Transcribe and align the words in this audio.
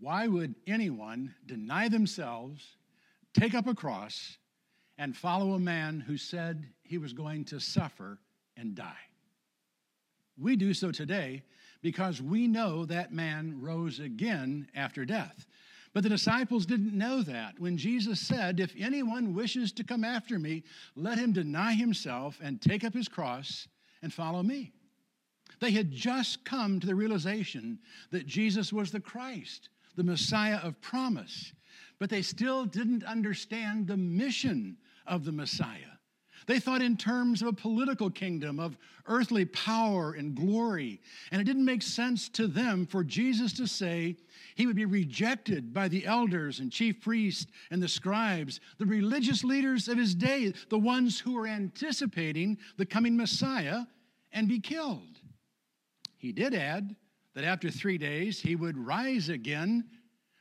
Why 0.00 0.28
would 0.28 0.54
anyone 0.66 1.34
deny 1.46 1.88
themselves, 1.88 2.76
take 3.34 3.54
up 3.54 3.66
a 3.66 3.74
cross, 3.74 4.38
and 4.96 5.16
follow 5.16 5.54
a 5.54 5.60
man 5.60 6.00
who 6.00 6.16
said 6.16 6.66
he 6.82 6.98
was 6.98 7.12
going 7.12 7.44
to 7.46 7.60
suffer 7.60 8.18
and 8.56 8.74
die? 8.74 9.08
We 10.36 10.56
do 10.56 10.72
so 10.72 10.92
today 10.92 11.42
because 11.82 12.22
we 12.22 12.46
know 12.46 12.84
that 12.86 13.12
man 13.12 13.60
rose 13.60 13.98
again 13.98 14.68
after 14.74 15.04
death. 15.04 15.46
But 15.92 16.02
the 16.02 16.08
disciples 16.10 16.66
didn't 16.66 16.96
know 16.96 17.22
that 17.22 17.58
when 17.58 17.76
Jesus 17.76 18.20
said, 18.20 18.60
If 18.60 18.74
anyone 18.78 19.34
wishes 19.34 19.72
to 19.72 19.84
come 19.84 20.04
after 20.04 20.38
me, 20.38 20.62
let 20.94 21.18
him 21.18 21.32
deny 21.32 21.72
himself 21.72 22.38
and 22.42 22.60
take 22.60 22.84
up 22.84 22.94
his 22.94 23.08
cross 23.08 23.66
and 24.02 24.12
follow 24.12 24.42
me. 24.42 24.72
They 25.60 25.70
had 25.72 25.90
just 25.90 26.44
come 26.44 26.78
to 26.78 26.86
the 26.86 26.94
realization 26.94 27.78
that 28.10 28.26
Jesus 28.26 28.72
was 28.72 28.92
the 28.92 29.00
Christ, 29.00 29.70
the 29.98 30.04
Messiah 30.04 30.60
of 30.62 30.80
promise, 30.80 31.52
but 31.98 32.08
they 32.08 32.22
still 32.22 32.64
didn't 32.64 33.04
understand 33.04 33.86
the 33.86 33.96
mission 33.96 34.78
of 35.06 35.24
the 35.24 35.32
Messiah. 35.32 35.98
They 36.46 36.60
thought 36.60 36.80
in 36.80 36.96
terms 36.96 37.42
of 37.42 37.48
a 37.48 37.52
political 37.52 38.08
kingdom, 38.08 38.58
of 38.60 38.78
earthly 39.06 39.44
power 39.44 40.12
and 40.12 40.34
glory. 40.34 41.00
And 41.30 41.40
it 41.42 41.44
didn't 41.44 41.64
make 41.64 41.82
sense 41.82 42.28
to 42.30 42.46
them 42.46 42.86
for 42.86 43.04
Jesus 43.04 43.52
to 43.54 43.66
say 43.66 44.16
he 44.54 44.66
would 44.66 44.76
be 44.76 44.86
rejected 44.86 45.74
by 45.74 45.88
the 45.88 46.06
elders 46.06 46.60
and 46.60 46.72
chief 46.72 47.00
priests 47.00 47.46
and 47.70 47.82
the 47.82 47.88
scribes, 47.88 48.60
the 48.78 48.86
religious 48.86 49.44
leaders 49.44 49.88
of 49.88 49.98
his 49.98 50.14
day, 50.14 50.54
the 50.70 50.78
ones 50.78 51.18
who 51.18 51.34
were 51.34 51.46
anticipating 51.48 52.56
the 52.76 52.86
coming 52.86 53.16
Messiah, 53.16 53.80
and 54.32 54.48
be 54.48 54.60
killed. 54.60 55.20
He 56.16 56.32
did 56.32 56.54
add 56.54 56.94
that 57.34 57.44
after 57.44 57.70
three 57.70 57.98
days 57.98 58.40
he 58.40 58.56
would 58.56 58.76
rise 58.76 59.28
again 59.28 59.84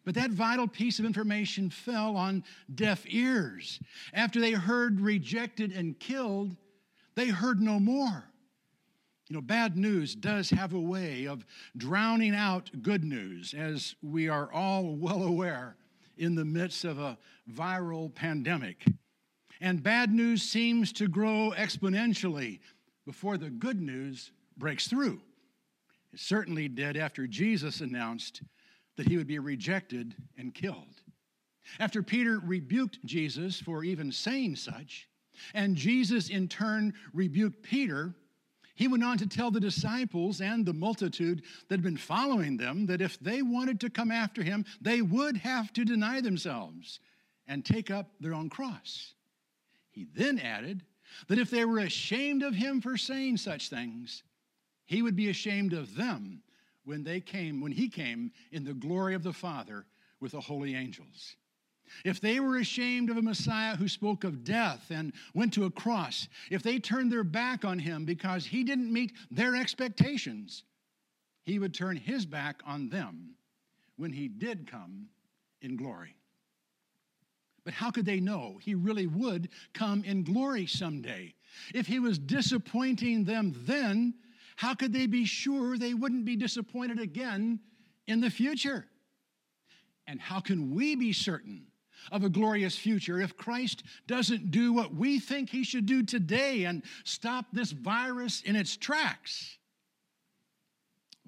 but 0.08 0.16
that 0.16 0.32
vital 0.32 0.70
piece 0.70 1.00
of 1.00 1.06
information 1.06 1.70
fell 1.70 2.16
on 2.16 2.42
deaf 2.74 3.04
ears. 3.08 3.78
After 4.14 4.40
they 4.40 4.54
heard 4.54 5.02
rejected 5.02 5.74
and 5.74 6.00
killed, 6.00 6.56
they 7.16 7.28
heard 7.28 7.60
no 7.60 7.78
more. 7.78 8.24
You 9.28 9.34
know, 9.36 9.42
bad 9.42 9.76
news 9.76 10.16
does 10.16 10.50
have 10.52 10.74
a 10.74 10.80
way 10.80 11.28
of 11.28 11.46
drowning 11.76 12.34
out 12.34 12.72
good 12.82 13.04
news, 13.04 13.54
as 13.54 13.96
we 14.02 14.30
are 14.30 14.50
all 14.54 14.96
well 14.96 15.24
aware 15.24 15.76
in 16.18 16.36
the 16.36 16.46
midst 16.46 16.86
of 16.86 17.00
a 17.00 17.18
viral 17.52 18.16
pandemic. 18.16 18.86
And 19.60 19.84
bad 19.84 20.14
news 20.14 20.42
seems 20.42 20.94
to 20.94 21.10
grow 21.10 21.52
exponentially 21.58 22.60
before 23.06 23.38
the 23.38 23.50
good 23.50 23.82
news 23.82 24.32
breaks 24.56 24.88
through. 24.88 25.20
It 26.14 26.22
certainly 26.22 26.70
did 26.70 26.96
after 26.96 27.28
Jesus 27.28 27.82
announced 27.82 28.42
that 28.98 29.08
he 29.08 29.18
would 29.18 29.28
be 29.28 29.40
rejected 29.40 30.16
and 30.38 30.54
killed. 30.54 31.02
After 31.80 32.04
Peter 32.04 32.40
rebuked 32.40 33.04
Jesus 33.06 33.60
for 33.60 33.84
even 33.84 34.12
saying 34.12 34.56
such, 34.58 35.08
and 35.54 35.76
Jesus 35.76 36.30
in 36.30 36.48
turn 36.48 36.94
rebuked 37.14 37.62
Peter, 37.64 38.14
he 38.76 38.88
went 38.88 39.04
on 39.04 39.18
to 39.18 39.28
tell 39.28 39.52
the 39.52 39.60
disciples 39.60 40.42
and 40.42 40.66
the 40.66 40.74
multitude 40.74 41.44
that 41.68 41.76
had 41.76 41.84
been 41.84 41.98
following 41.98 42.58
them 42.58 42.86
that 42.88 43.02
if 43.02 43.20
they 43.20 43.42
wanted 43.42 43.80
to 43.82 43.90
come 43.90 44.12
after 44.12 44.44
him, 44.44 44.66
they 44.82 45.02
would 45.02 45.38
have 45.38 45.74
to 45.74 45.86
deny 45.86 46.22
themselves 46.22 47.00
and 47.48 47.66
take 47.66 47.90
up 47.90 48.12
their 48.20 48.34
own 48.34 48.50
cross. 48.50 49.14
He 49.90 50.06
then 50.14 50.40
added 50.40 50.84
that 51.28 51.40
if 51.40 51.50
they 51.50 51.66
were 51.66 51.80
ashamed 51.80 52.44
of 52.44 52.54
him 52.54 52.82
for 52.82 52.98
saying 52.98 53.38
such 53.38 53.70
things, 53.70 54.24
he 54.86 55.02
would 55.02 55.16
be 55.16 55.30
ashamed 55.30 55.74
of 55.74 55.96
them 55.96 56.44
when 56.88 57.04
they 57.04 57.20
came, 57.20 57.60
when 57.60 57.74
he 57.74 57.90
came 57.90 58.32
in 58.54 58.64
the 58.64 58.74
glory 58.74 59.14
of 59.14 59.22
the 59.22 59.34
Father 59.34 59.86
with 60.22 60.32
the 60.32 60.40
holy 60.40 60.74
angels. 60.74 61.36
If 62.06 62.22
they 62.22 62.40
were 62.40 62.58
ashamed 62.58 63.10
of 63.10 63.18
a 63.18 63.22
Messiah 63.22 63.76
who 63.76 63.90
spoke 63.90 64.24
of 64.24 64.46
death 64.46 64.90
and 64.90 65.12
went 65.34 65.54
to 65.54 65.66
a 65.66 65.70
cross, 65.70 66.30
if 66.50 66.64
they 66.64 66.80
turned 66.80 67.12
their 67.12 67.26
back 67.26 67.66
on 67.66 67.78
him 67.78 68.06
because 68.06 68.46
he 68.46 68.64
didn't 68.64 68.92
meet 68.92 69.12
their 69.30 69.56
expectations, 69.56 70.64
he 71.44 71.60
would 71.60 71.74
turn 71.74 71.98
his 71.98 72.26
back 72.26 72.62
on 72.66 72.88
them 72.90 73.36
when 73.98 74.14
he 74.14 74.30
did 74.30 74.70
come 74.70 75.08
in 75.62 75.76
glory. 75.76 76.16
But 77.66 77.74
how 77.74 77.92
could 77.92 78.06
they 78.06 78.22
know 78.22 78.60
he 78.62 78.76
really 78.76 79.08
would 79.08 79.50
come 79.74 80.06
in 80.06 80.24
glory 80.24 80.68
someday? 80.68 81.34
If 81.74 81.86
he 81.86 82.00
was 82.00 82.18
disappointing 82.18 83.26
them 83.26 83.54
then, 83.66 84.14
how 84.58 84.74
could 84.74 84.92
they 84.92 85.06
be 85.06 85.24
sure 85.24 85.78
they 85.78 85.94
wouldn't 85.94 86.26
be 86.26 86.36
disappointed 86.36 87.00
again 87.00 87.60
in 88.08 88.22
the 88.22 88.30
future? 88.32 88.88
And 90.08 90.20
how 90.20 90.40
can 90.40 90.74
we 90.74 90.96
be 90.96 91.14
certain 91.14 91.68
of 92.12 92.24
a 92.24 92.30
glorious 92.30 92.76
future 92.76 93.22
if 93.22 93.38
Christ 93.38 93.84
doesn't 94.08 94.50
do 94.50 94.74
what 94.74 94.96
we 94.96 95.20
think 95.20 95.50
he 95.50 95.64
should 95.64 95.86
do 95.86 96.02
today 96.02 96.64
and 96.64 96.82
stop 97.04 97.46
this 97.54 97.72
virus 97.72 98.42
in 98.42 98.56
its 98.56 98.76
tracks? 98.76 99.60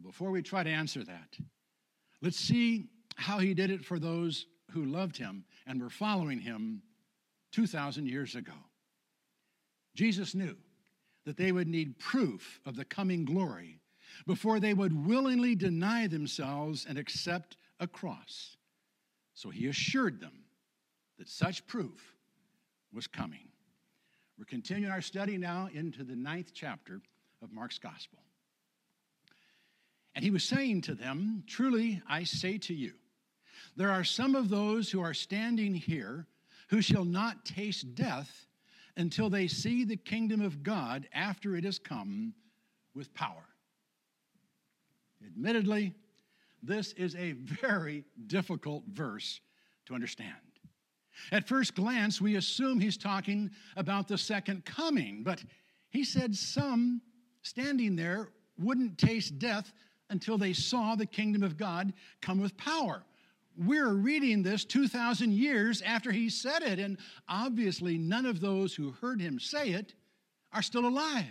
Before 0.01 0.31
we 0.31 0.41
try 0.41 0.63
to 0.63 0.69
answer 0.69 1.03
that, 1.03 1.37
let's 2.23 2.39
see 2.39 2.87
how 3.15 3.37
he 3.37 3.53
did 3.53 3.69
it 3.69 3.85
for 3.85 3.99
those 3.99 4.47
who 4.71 4.85
loved 4.85 5.17
him 5.17 5.45
and 5.67 5.79
were 5.79 5.91
following 5.91 6.39
him 6.39 6.81
2,000 7.51 8.07
years 8.07 8.33
ago. 8.33 8.53
Jesus 9.93 10.33
knew 10.33 10.55
that 11.25 11.37
they 11.37 11.51
would 11.51 11.67
need 11.67 11.99
proof 11.99 12.59
of 12.65 12.75
the 12.75 12.85
coming 12.85 13.25
glory 13.25 13.79
before 14.25 14.59
they 14.59 14.73
would 14.73 15.05
willingly 15.05 15.55
deny 15.55 16.07
themselves 16.07 16.85
and 16.87 16.97
accept 16.97 17.57
a 17.79 17.87
cross. 17.87 18.57
So 19.33 19.49
he 19.49 19.67
assured 19.67 20.19
them 20.19 20.43
that 21.17 21.29
such 21.29 21.65
proof 21.67 22.15
was 22.93 23.07
coming. 23.07 23.49
We're 24.37 24.45
continuing 24.45 24.91
our 24.91 25.01
study 25.01 25.37
now 25.37 25.69
into 25.73 26.03
the 26.03 26.15
ninth 26.15 26.51
chapter 26.53 27.01
of 27.41 27.51
Mark's 27.51 27.77
Gospel. 27.77 28.19
And 30.15 30.23
he 30.23 30.31
was 30.31 30.43
saying 30.43 30.81
to 30.81 30.95
them, 30.95 31.43
Truly 31.47 32.01
I 32.07 32.23
say 32.23 32.57
to 32.59 32.73
you, 32.73 32.93
there 33.75 33.91
are 33.91 34.03
some 34.03 34.35
of 34.35 34.49
those 34.49 34.89
who 34.91 35.01
are 35.01 35.13
standing 35.13 35.73
here 35.73 36.25
who 36.69 36.81
shall 36.81 37.05
not 37.05 37.45
taste 37.45 37.95
death 37.95 38.47
until 38.99 39.29
they 39.29 39.47
see 39.47 39.85
the 39.85 39.95
kingdom 39.95 40.41
of 40.41 40.61
God 40.61 41.07
after 41.13 41.55
it 41.55 41.63
has 41.63 41.79
come 41.79 42.33
with 42.93 43.13
power. 43.13 43.45
Admittedly, 45.25 45.93
this 46.61 46.91
is 46.93 47.15
a 47.15 47.31
very 47.31 48.03
difficult 48.27 48.83
verse 48.91 49.39
to 49.85 49.95
understand. 49.95 50.35
At 51.31 51.47
first 51.47 51.75
glance, 51.75 52.21
we 52.21 52.35
assume 52.35 52.79
he's 52.79 52.97
talking 52.97 53.49
about 53.77 54.07
the 54.07 54.17
second 54.17 54.65
coming, 54.65 55.23
but 55.23 55.43
he 55.89 56.03
said 56.03 56.35
some 56.35 57.01
standing 57.41 57.95
there 57.95 58.29
wouldn't 58.57 58.97
taste 58.97 59.39
death 59.39 59.71
until 60.09 60.37
they 60.37 60.53
saw 60.53 60.95
the 60.95 61.05
kingdom 61.05 61.43
of 61.43 61.55
God 61.55 61.93
come 62.21 62.39
with 62.41 62.57
power. 62.57 63.03
We're 63.59 63.93
reading 63.93 64.41
this 64.41 64.63
2,000 64.63 65.33
years 65.33 65.81
after 65.81 66.13
he 66.13 66.29
said 66.29 66.63
it, 66.63 66.79
and 66.79 66.97
obviously 67.27 67.97
none 67.97 68.25
of 68.25 68.39
those 68.39 68.73
who 68.73 68.91
heard 68.91 69.19
him 69.19 69.37
say 69.37 69.71
it 69.71 69.95
are 70.53 70.61
still 70.61 70.87
alive. 70.87 71.25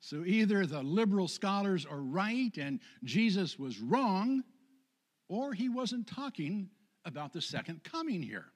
So 0.00 0.22
either 0.26 0.66
the 0.66 0.82
liberal 0.82 1.28
scholars 1.28 1.86
are 1.86 2.00
right 2.00 2.56
and 2.58 2.80
Jesus 3.04 3.58
was 3.58 3.80
wrong, 3.80 4.44
or 5.28 5.54
he 5.54 5.70
wasn't 5.70 6.06
talking 6.06 6.68
about 7.06 7.32
the 7.32 7.40
second 7.40 7.82
coming 7.82 8.22
here. 8.22 8.46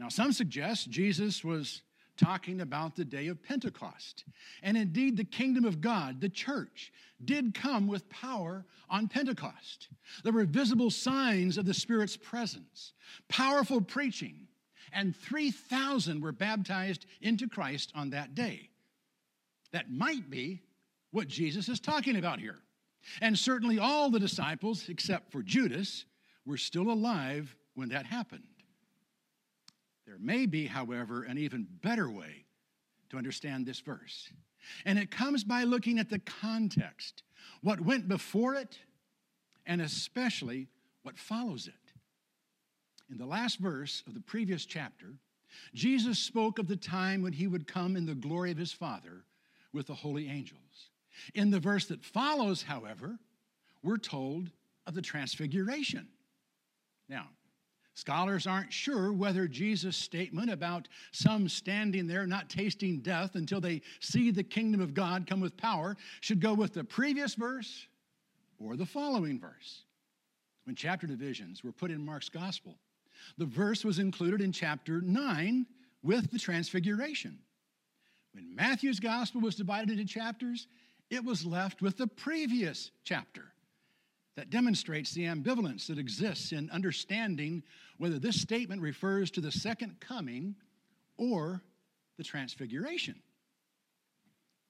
Now, 0.00 0.08
some 0.08 0.32
suggest 0.32 0.88
Jesus 0.88 1.44
was 1.44 1.82
talking 2.16 2.60
about 2.60 2.96
the 2.96 3.04
day 3.04 3.28
of 3.28 3.42
Pentecost. 3.42 4.24
And 4.62 4.76
indeed, 4.76 5.16
the 5.16 5.24
kingdom 5.24 5.64
of 5.64 5.80
God, 5.80 6.20
the 6.20 6.28
church, 6.28 6.92
did 7.24 7.54
come 7.54 7.86
with 7.86 8.08
power 8.10 8.64
on 8.88 9.08
Pentecost. 9.08 9.88
There 10.24 10.32
were 10.32 10.44
visible 10.44 10.90
signs 10.90 11.58
of 11.58 11.66
the 11.66 11.74
Spirit's 11.74 12.16
presence, 12.16 12.92
powerful 13.28 13.80
preaching, 13.80 14.48
and 14.92 15.16
3,000 15.16 16.22
were 16.22 16.32
baptized 16.32 17.06
into 17.20 17.48
Christ 17.48 17.92
on 17.94 18.10
that 18.10 18.34
day. 18.34 18.70
That 19.72 19.90
might 19.90 20.30
be 20.30 20.62
what 21.10 21.28
Jesus 21.28 21.68
is 21.68 21.80
talking 21.80 22.16
about 22.16 22.40
here. 22.40 22.58
And 23.20 23.38
certainly 23.38 23.78
all 23.78 24.10
the 24.10 24.20
disciples, 24.20 24.88
except 24.88 25.30
for 25.32 25.42
Judas, 25.42 26.04
were 26.44 26.56
still 26.56 26.90
alive 26.90 27.54
when 27.74 27.88
that 27.90 28.06
happened. 28.06 28.44
There 30.06 30.18
may 30.20 30.46
be, 30.46 30.66
however, 30.66 31.22
an 31.24 31.38
even 31.38 31.66
better 31.82 32.10
way 32.10 32.44
to 33.10 33.16
understand 33.16 33.66
this 33.66 33.80
verse. 33.80 34.30
And 34.84 34.98
it 34.98 35.10
comes 35.10 35.44
by 35.44 35.64
looking 35.64 35.98
at 35.98 36.10
the 36.10 36.18
context, 36.18 37.22
what 37.60 37.80
went 37.80 38.08
before 38.08 38.54
it, 38.54 38.78
and 39.66 39.80
especially 39.80 40.68
what 41.02 41.18
follows 41.18 41.66
it. 41.66 41.92
In 43.10 43.18
the 43.18 43.26
last 43.26 43.58
verse 43.58 44.02
of 44.06 44.14
the 44.14 44.20
previous 44.20 44.64
chapter, 44.64 45.14
Jesus 45.74 46.18
spoke 46.18 46.58
of 46.58 46.68
the 46.68 46.76
time 46.76 47.22
when 47.22 47.32
he 47.32 47.46
would 47.46 47.66
come 47.66 47.96
in 47.96 48.06
the 48.06 48.14
glory 48.14 48.50
of 48.50 48.58
his 48.58 48.72
Father 48.72 49.24
with 49.72 49.86
the 49.86 49.94
holy 49.94 50.28
angels. 50.28 50.90
In 51.34 51.50
the 51.50 51.60
verse 51.60 51.86
that 51.86 52.04
follows, 52.04 52.62
however, 52.62 53.18
we're 53.82 53.96
told 53.98 54.50
of 54.86 54.94
the 54.94 55.02
Transfiguration. 55.02 56.08
Now, 57.08 57.28
Scholars 57.96 58.46
aren't 58.46 58.74
sure 58.74 59.10
whether 59.10 59.48
Jesus' 59.48 59.96
statement 59.96 60.50
about 60.50 60.86
some 61.12 61.48
standing 61.48 62.06
there 62.06 62.26
not 62.26 62.50
tasting 62.50 63.00
death 63.00 63.36
until 63.36 63.58
they 63.58 63.80
see 64.00 64.30
the 64.30 64.44
kingdom 64.44 64.82
of 64.82 64.92
God 64.92 65.26
come 65.26 65.40
with 65.40 65.56
power 65.56 65.96
should 66.20 66.38
go 66.38 66.52
with 66.52 66.74
the 66.74 66.84
previous 66.84 67.34
verse 67.34 67.86
or 68.58 68.76
the 68.76 68.84
following 68.84 69.40
verse. 69.40 69.84
When 70.64 70.76
chapter 70.76 71.06
divisions 71.06 71.64
were 71.64 71.72
put 71.72 71.90
in 71.90 72.04
Mark's 72.04 72.28
gospel, 72.28 72.76
the 73.38 73.46
verse 73.46 73.82
was 73.82 73.98
included 73.98 74.42
in 74.42 74.52
chapter 74.52 75.00
9 75.00 75.64
with 76.02 76.30
the 76.30 76.38
transfiguration. 76.38 77.38
When 78.34 78.54
Matthew's 78.54 79.00
gospel 79.00 79.40
was 79.40 79.56
divided 79.56 79.98
into 79.98 80.04
chapters, 80.04 80.68
it 81.08 81.24
was 81.24 81.46
left 81.46 81.80
with 81.80 81.96
the 81.96 82.08
previous 82.08 82.90
chapter 83.04 83.54
that 84.36 84.50
demonstrates 84.50 85.12
the 85.12 85.24
ambivalence 85.24 85.86
that 85.86 85.98
exists 85.98 86.52
in 86.52 86.70
understanding 86.70 87.62
whether 87.98 88.18
this 88.18 88.40
statement 88.40 88.82
refers 88.82 89.30
to 89.30 89.40
the 89.40 89.50
second 89.50 89.98
coming 89.98 90.54
or 91.16 91.62
the 92.18 92.24
transfiguration. 92.24 93.16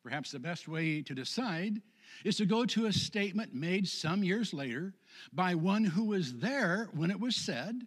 Perhaps 0.04 0.30
the 0.30 0.38
best 0.38 0.68
way 0.68 1.02
to 1.02 1.14
decide 1.14 1.82
is 2.24 2.36
to 2.36 2.46
go 2.46 2.64
to 2.64 2.86
a 2.86 2.92
statement 2.92 3.52
made 3.52 3.88
some 3.88 4.22
years 4.22 4.54
later 4.54 4.94
by 5.32 5.56
one 5.56 5.82
who 5.82 6.04
was 6.04 6.34
there 6.34 6.88
when 6.92 7.10
it 7.10 7.18
was 7.18 7.34
said 7.34 7.82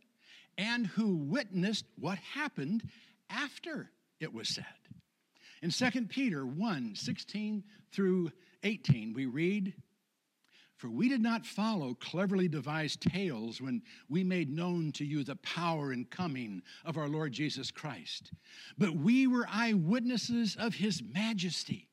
and 0.58 0.86
who 0.86 1.16
witnessed 1.16 1.86
what 1.98 2.18
happened 2.18 2.84
after 3.30 3.90
it 4.20 4.34
was 4.34 4.50
said. 4.50 4.66
In 5.62 5.72
2 5.72 6.08
Peter 6.08 6.46
1 6.46 6.96
16 6.96 7.64
through 7.94 8.31
18, 8.64 9.14
we 9.14 9.26
read, 9.26 9.74
for 10.80 10.90
we 10.90 11.10
did 11.10 11.22
not 11.22 11.46
follow 11.46 11.94
cleverly 11.94 12.48
devised 12.48 13.02
tales 13.02 13.60
when 13.60 13.81
we 14.08 14.24
made 14.24 14.50
known 14.50 14.94
to 14.94 15.04
you 15.04 15.26
the 15.26 15.36
power 15.38 15.92
and 15.92 16.10
coming 16.10 16.62
of 16.86 16.98
our 16.98 17.10
Lord 17.10 17.34
Jesus 17.34 17.70
Christ, 17.70 18.31
but 18.78 18.96
we 18.96 19.28
were 19.28 19.46
eyewitnesses 19.52 20.56
of 20.58 20.74
his 20.76 21.04
majesty. 21.04 21.90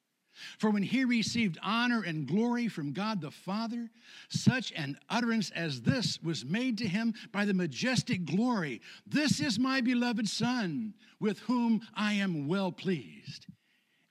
For 0.59 0.71
when 0.71 0.85
he 0.85 1.05
received 1.05 1.59
honor 1.62 2.05
and 2.05 2.29
glory 2.29 2.69
from 2.69 2.93
God 2.93 3.21
the 3.21 3.31
Father, 3.33 3.91
such 4.29 4.71
an 4.77 4.99
utterance 5.09 5.50
as 5.50 5.81
this 5.81 6.23
was 6.23 6.44
made 6.44 6.79
to 6.79 6.87
him 6.87 7.15
by 7.33 7.44
the 7.44 7.55
majestic 7.55 8.25
glory 8.25 8.83
This 9.05 9.41
is 9.41 9.59
my 9.59 9.81
beloved 9.81 10.29
Son, 10.29 10.94
with 11.19 11.41
whom 11.41 11.81
I 11.94 12.12
am 12.12 12.47
well 12.47 12.71
pleased. 12.71 13.47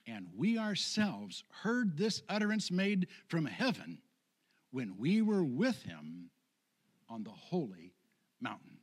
And 0.06 0.26
we 0.36 0.58
ourselves 0.58 1.44
heard 1.62 1.96
this 1.96 2.22
utterance 2.28 2.70
made 2.70 3.06
from 3.28 3.46
heaven 3.46 4.02
when 4.76 4.98
we 4.98 5.22
were 5.22 5.42
with 5.42 5.82
him 5.84 6.28
on 7.08 7.24
the 7.24 7.30
holy 7.30 7.94
mountain. 8.42 8.76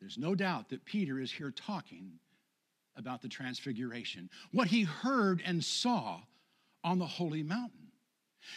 There's 0.00 0.16
no 0.16 0.34
doubt 0.34 0.70
that 0.70 0.86
Peter 0.86 1.20
is 1.20 1.30
here 1.30 1.50
talking 1.50 2.12
about 2.96 3.20
the 3.20 3.28
transfiguration, 3.28 4.30
what 4.52 4.68
he 4.68 4.84
heard 4.84 5.42
and 5.44 5.62
saw 5.62 6.22
on 6.82 6.98
the 6.98 7.04
holy 7.04 7.42
mountain. 7.42 7.88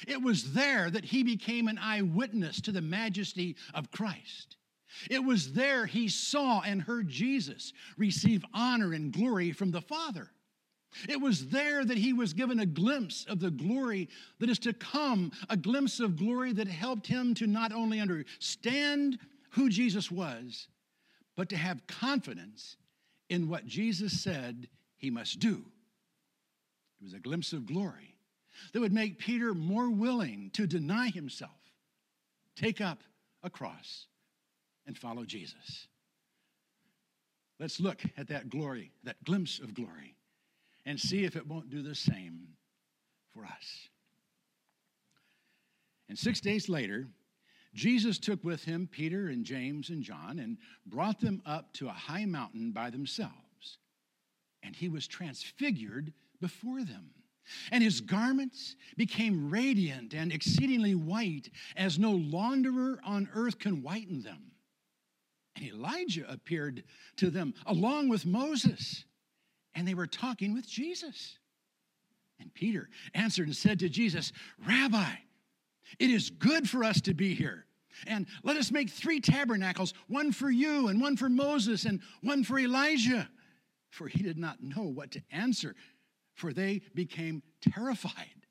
It 0.08 0.22
was 0.22 0.54
there 0.54 0.90
that 0.90 1.04
he 1.04 1.24
became 1.24 1.68
an 1.68 1.78
eyewitness 1.78 2.62
to 2.62 2.72
the 2.72 2.82
majesty 2.82 3.58
of 3.74 3.92
Christ. 3.92 4.56
It 5.12 5.22
was 5.22 5.52
there 5.52 5.86
he 5.86 6.08
saw 6.08 6.62
and 6.62 6.82
heard 6.82 7.10
Jesus 7.10 7.74
receive 7.98 8.46
honor 8.54 8.94
and 8.94 9.12
glory 9.12 9.52
from 9.52 9.72
the 9.72 9.82
Father. 9.82 10.30
It 11.10 11.20
was 11.20 11.48
there 11.48 11.84
that 11.84 11.98
he 11.98 12.14
was 12.14 12.34
given 12.34 12.60
a 12.60 12.66
glimpse 12.66 13.26
of 13.26 13.40
the 13.40 13.52
glory 13.52 14.10
that 14.40 14.50
is 14.50 14.60
to 14.60 14.74
come, 14.74 15.32
a 15.50 15.58
glimpse 15.58 16.00
of 16.00 16.18
glory 16.18 16.54
that 16.54 16.68
helped 16.68 17.08
him 17.08 17.34
to 17.36 17.48
not 17.48 17.72
only 17.72 18.00
understand 18.00 19.20
who 19.52 19.70
Jesus 19.70 20.10
was, 20.10 20.68
but 21.36 21.50
to 21.50 21.58
have 21.58 21.86
confidence 21.88 22.78
in 23.30 23.50
what 23.50 23.66
Jesus 23.66 24.22
said 24.22 24.68
he 24.98 25.10
must 25.10 25.40
do. 25.40 25.66
It 27.00 27.04
was 27.04 27.14
a 27.14 27.20
glimpse 27.20 27.54
of 27.54 27.66
glory 27.66 28.16
that 28.72 28.80
would 28.80 28.94
make 28.94 29.20
Peter 29.20 29.54
more 29.54 29.90
willing 29.90 30.50
to 30.54 30.66
deny 30.66 31.10
himself, 31.10 31.52
take 32.56 32.80
up 32.80 33.04
a 33.44 33.50
cross, 33.50 34.08
and 34.88 34.98
follow 34.98 35.26
Jesus. 35.26 35.88
Let's 37.60 37.80
look 37.80 38.02
at 38.18 38.28
that 38.28 38.50
glory, 38.50 38.92
that 39.04 39.24
glimpse 39.24 39.60
of 39.60 39.74
glory 39.74 40.15
and 40.86 41.00
see 41.00 41.24
if 41.24 41.36
it 41.36 41.48
won't 41.48 41.70
do 41.70 41.82
the 41.82 41.96
same 41.96 42.48
for 43.34 43.46
us. 43.46 43.90
And 46.08 46.18
six 46.18 46.40
days 46.40 46.70
later, 46.70 47.08
Jesus 47.74 48.20
took 48.20 48.44
with 48.44 48.64
him 48.64 48.88
Peter 48.90 49.28
and 49.28 49.44
James 49.44 49.90
and 49.90 50.02
John 50.02 50.40
and 50.40 50.58
brought 50.86 51.20
them 51.20 51.42
up 51.46 51.74
to 51.74 51.88
a 51.88 51.92
high 51.92 52.26
mountain 52.26 52.72
by 52.72 52.90
themselves. 52.90 53.34
And 54.64 54.76
he 54.76 54.88
was 54.88 55.08
transfigured 55.08 56.14
before 56.40 56.84
them. 56.84 57.12
And 57.72 57.84
his 57.84 58.02
garments 58.02 58.76
became 58.98 59.52
radiant 59.52 60.14
and 60.14 60.32
exceedingly 60.32 60.96
white, 60.96 61.52
as 61.76 62.00
no 62.00 62.14
launderer 62.14 62.98
on 63.06 63.30
earth 63.34 63.60
can 63.60 63.84
whiten 63.84 64.24
them. 64.24 64.52
And 65.56 65.66
Elijah 65.66 66.26
appeared 66.28 66.84
to 67.18 67.30
them 67.30 67.54
along 67.68 68.10
with 68.10 68.26
Moses 68.26 69.06
and 69.76 69.88
they 69.88 69.94
were 69.94 70.08
talking 70.08 70.54
with 70.54 70.68
Jesus. 70.68 71.38
And 72.40 72.54
Peter 72.54 72.90
answered 73.14 73.48
and 73.48 73.56
said 73.56 73.80
to 73.80 73.90
Jesus, 73.90 74.32
Rabbi, 74.66 75.12
it 76.00 76.10
is 76.10 76.30
good 76.30 76.70
for 76.70 76.84
us 76.84 77.02
to 77.02 77.14
be 77.14 77.36
here. 77.36 77.66
And 78.08 78.26
let 78.44 78.58
us 78.58 78.72
make 78.72 78.90
three 78.90 79.22
tabernacles 79.22 79.94
one 80.08 80.32
for 80.32 80.50
you, 80.50 80.88
and 80.88 81.00
one 81.00 81.16
for 81.16 81.30
Moses, 81.30 81.86
and 81.86 82.02
one 82.22 82.44
for 82.44 82.60
Elijah. 82.60 83.30
For 83.90 84.08
he 84.08 84.22
did 84.22 84.38
not 84.38 84.62
know 84.62 84.84
what 84.84 85.12
to 85.12 85.22
answer, 85.32 85.76
for 86.34 86.52
they 86.52 86.82
became 86.94 87.42
terrified. 87.62 88.46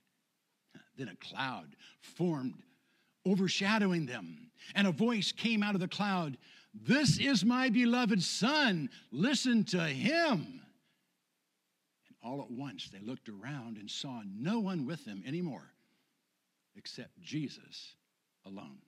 Then 0.96 1.08
a 1.08 1.16
cloud 1.16 1.76
formed, 2.00 2.62
overshadowing 3.26 4.06
them, 4.06 4.50
and 4.74 4.86
a 4.86 4.92
voice 4.92 5.32
came 5.32 5.62
out 5.62 5.74
of 5.74 5.80
the 5.80 5.88
cloud 5.88 6.38
This 6.72 7.18
is 7.18 7.44
my 7.44 7.68
beloved 7.68 8.22
Son, 8.22 8.88
listen 9.10 9.64
to 9.64 9.82
him. 9.82 10.63
All 12.24 12.40
at 12.40 12.50
once, 12.50 12.88
they 12.90 13.00
looked 13.00 13.28
around 13.28 13.76
and 13.76 13.90
saw 13.90 14.22
no 14.24 14.58
one 14.58 14.86
with 14.86 15.04
them 15.04 15.22
anymore 15.26 15.70
except 16.74 17.20
Jesus 17.20 17.94
alone. 18.46 18.78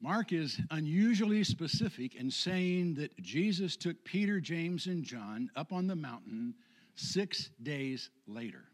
Mark 0.00 0.32
is 0.32 0.58
unusually 0.70 1.44
specific 1.44 2.14
in 2.14 2.30
saying 2.30 2.94
that 2.94 3.20
Jesus 3.20 3.76
took 3.76 4.02
Peter, 4.02 4.40
James, 4.40 4.86
and 4.86 5.04
John 5.04 5.50
up 5.56 5.72
on 5.72 5.86
the 5.88 5.96
mountain 5.96 6.54
six 6.94 7.50
days 7.62 8.08
later. 8.26 8.69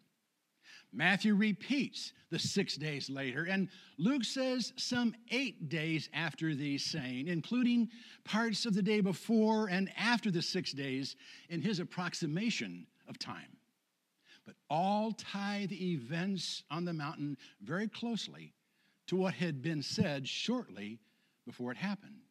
Matthew 0.96 1.34
repeats 1.34 2.12
the 2.30 2.38
six 2.38 2.74
days 2.76 3.10
later, 3.10 3.44
and 3.44 3.68
Luke 3.98 4.24
says 4.24 4.72
some 4.76 5.14
eight 5.30 5.68
days 5.68 6.08
after 6.14 6.54
these 6.54 6.84
saying, 6.84 7.28
including 7.28 7.90
parts 8.24 8.64
of 8.64 8.74
the 8.74 8.82
day 8.82 9.00
before 9.00 9.68
and 9.68 9.90
after 9.98 10.30
the 10.30 10.40
six 10.40 10.72
days 10.72 11.14
in 11.50 11.60
his 11.60 11.80
approximation 11.80 12.86
of 13.08 13.18
time. 13.18 13.58
But 14.46 14.54
all 14.70 15.12
tie 15.12 15.66
the 15.68 15.92
events 15.92 16.62
on 16.70 16.86
the 16.86 16.94
mountain 16.94 17.36
very 17.60 17.88
closely 17.88 18.54
to 19.08 19.16
what 19.16 19.34
had 19.34 19.60
been 19.60 19.82
said 19.82 20.26
shortly 20.26 20.98
before 21.44 21.72
it 21.72 21.76
happened. 21.76 22.22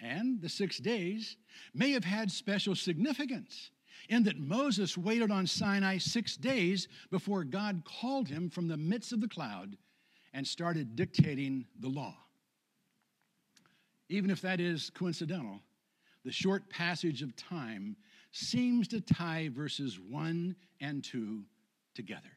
And 0.00 0.40
the 0.40 0.48
six 0.48 0.78
days 0.78 1.36
may 1.74 1.90
have 1.90 2.04
had 2.04 2.30
special 2.30 2.74
significance 2.74 3.70
in 4.08 4.22
that 4.24 4.38
Moses 4.38 4.96
waited 4.96 5.30
on 5.30 5.46
Sinai 5.46 5.98
six 5.98 6.36
days 6.36 6.88
before 7.10 7.44
God 7.44 7.82
called 7.84 8.28
him 8.28 8.50
from 8.50 8.68
the 8.68 8.76
midst 8.76 9.12
of 9.12 9.20
the 9.20 9.28
cloud 9.28 9.76
and 10.32 10.46
started 10.46 10.96
dictating 10.96 11.66
the 11.80 11.88
law. 11.88 12.16
Even 14.08 14.30
if 14.30 14.40
that 14.40 14.60
is 14.60 14.90
coincidental, 14.90 15.60
the 16.24 16.32
short 16.32 16.68
passage 16.70 17.22
of 17.22 17.36
time 17.36 17.96
seems 18.32 18.88
to 18.88 19.00
tie 19.00 19.48
verses 19.52 19.98
1 19.98 20.54
and 20.80 21.04
2 21.04 21.44
together. 21.94 22.30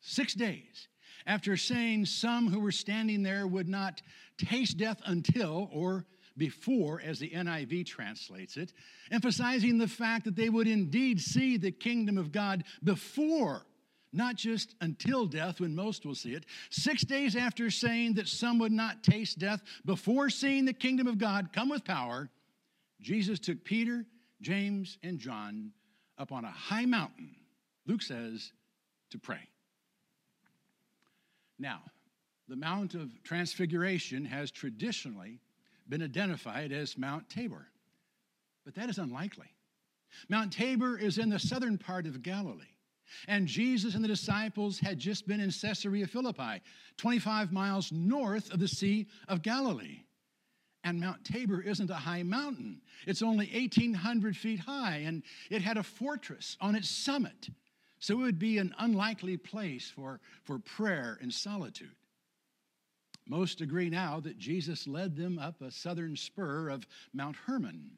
Six 0.00 0.34
days 0.34 0.88
after 1.26 1.56
saying 1.56 2.06
some 2.06 2.48
who 2.48 2.60
were 2.60 2.72
standing 2.72 3.22
there 3.22 3.46
would 3.46 3.68
not 3.68 4.02
taste 4.36 4.76
death 4.76 5.00
until, 5.06 5.68
or 5.72 6.04
before, 6.36 7.00
as 7.00 7.18
the 7.18 7.30
NIV 7.30 7.86
translates 7.86 8.56
it, 8.56 8.72
emphasizing 9.10 9.78
the 9.78 9.88
fact 9.88 10.24
that 10.24 10.36
they 10.36 10.48
would 10.48 10.66
indeed 10.66 11.20
see 11.20 11.56
the 11.56 11.70
kingdom 11.70 12.18
of 12.18 12.32
God 12.32 12.64
before, 12.82 13.66
not 14.12 14.36
just 14.36 14.74
until 14.80 15.26
death, 15.26 15.60
when 15.60 15.74
most 15.74 16.04
will 16.04 16.14
see 16.14 16.34
it. 16.34 16.44
Six 16.70 17.02
days 17.02 17.36
after 17.36 17.70
saying 17.70 18.14
that 18.14 18.28
some 18.28 18.58
would 18.58 18.72
not 18.72 19.02
taste 19.04 19.38
death 19.38 19.62
before 19.84 20.30
seeing 20.30 20.64
the 20.64 20.72
kingdom 20.72 21.06
of 21.06 21.18
God 21.18 21.52
come 21.52 21.68
with 21.68 21.84
power, 21.84 22.28
Jesus 23.00 23.38
took 23.38 23.64
Peter, 23.64 24.04
James, 24.40 24.98
and 25.02 25.18
John 25.18 25.72
up 26.18 26.32
on 26.32 26.44
a 26.44 26.50
high 26.50 26.86
mountain, 26.86 27.34
Luke 27.86 28.02
says, 28.02 28.52
to 29.10 29.18
pray. 29.18 29.48
Now, 31.58 31.82
the 32.48 32.56
Mount 32.56 32.94
of 32.94 33.22
Transfiguration 33.22 34.24
has 34.24 34.50
traditionally 34.50 35.40
been 35.88 36.02
identified 36.02 36.72
as 36.72 36.96
Mount 36.96 37.28
Tabor, 37.28 37.66
but 38.64 38.74
that 38.74 38.88
is 38.88 38.98
unlikely. 38.98 39.48
Mount 40.28 40.52
Tabor 40.52 40.96
is 40.96 41.18
in 41.18 41.30
the 41.30 41.38
southern 41.38 41.78
part 41.78 42.06
of 42.06 42.22
Galilee. 42.22 42.64
And 43.28 43.46
Jesus 43.46 43.94
and 43.94 44.02
the 44.02 44.08
disciples 44.08 44.78
had 44.78 44.98
just 44.98 45.26
been 45.26 45.40
in 45.40 45.50
Caesarea 45.50 46.06
Philippi, 46.06 46.62
25 46.96 47.52
miles 47.52 47.92
north 47.92 48.52
of 48.52 48.60
the 48.60 48.68
Sea 48.68 49.06
of 49.28 49.42
Galilee. 49.42 50.00
And 50.82 51.00
Mount 51.00 51.24
Tabor 51.24 51.60
isn't 51.60 51.90
a 51.90 51.94
high 51.94 52.22
mountain, 52.22 52.82
it's 53.06 53.22
only 53.22 53.46
1,800 53.46 54.36
feet 54.36 54.60
high, 54.60 55.02
and 55.06 55.22
it 55.50 55.62
had 55.62 55.78
a 55.78 55.82
fortress 55.82 56.56
on 56.60 56.74
its 56.74 56.90
summit. 56.90 57.48
So 58.00 58.14
it 58.14 58.22
would 58.22 58.38
be 58.38 58.58
an 58.58 58.74
unlikely 58.78 59.38
place 59.38 59.90
for, 59.94 60.20
for 60.42 60.58
prayer 60.58 61.18
and 61.22 61.32
solitude. 61.32 61.96
Most 63.26 63.60
agree 63.60 63.88
now 63.88 64.20
that 64.20 64.38
Jesus 64.38 64.86
led 64.86 65.16
them 65.16 65.38
up 65.38 65.62
a 65.62 65.70
southern 65.70 66.16
spur 66.16 66.68
of 66.68 66.86
Mount 67.12 67.36
Hermon 67.36 67.90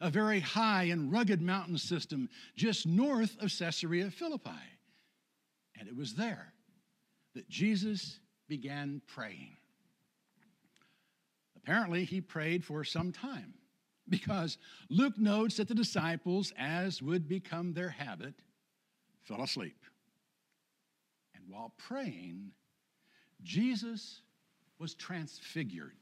a 0.00 0.10
very 0.10 0.40
high 0.40 0.84
and 0.84 1.12
rugged 1.12 1.40
mountain 1.40 1.78
system 1.78 2.28
just 2.56 2.86
north 2.86 3.36
of 3.40 3.52
Caesarea 3.56 4.10
Philippi. 4.10 4.50
And 5.78 5.88
it 5.88 5.96
was 5.96 6.14
there 6.14 6.52
that 7.34 7.48
Jesus 7.48 8.20
began 8.48 9.02
praying. 9.06 9.56
Apparently, 11.56 12.04
he 12.04 12.20
prayed 12.20 12.64
for 12.64 12.82
some 12.84 13.12
time 13.12 13.54
because 14.08 14.58
Luke 14.88 15.18
notes 15.18 15.56
that 15.58 15.68
the 15.68 15.74
disciples, 15.74 16.52
as 16.58 17.02
would 17.02 17.28
become 17.28 17.74
their 17.74 17.90
habit, 17.90 18.34
fell 19.22 19.42
asleep. 19.42 19.76
And 21.34 21.44
while 21.48 21.74
praying, 21.76 22.52
Jesus 23.42 24.22
was 24.78 24.94
transfigured. 24.94 25.96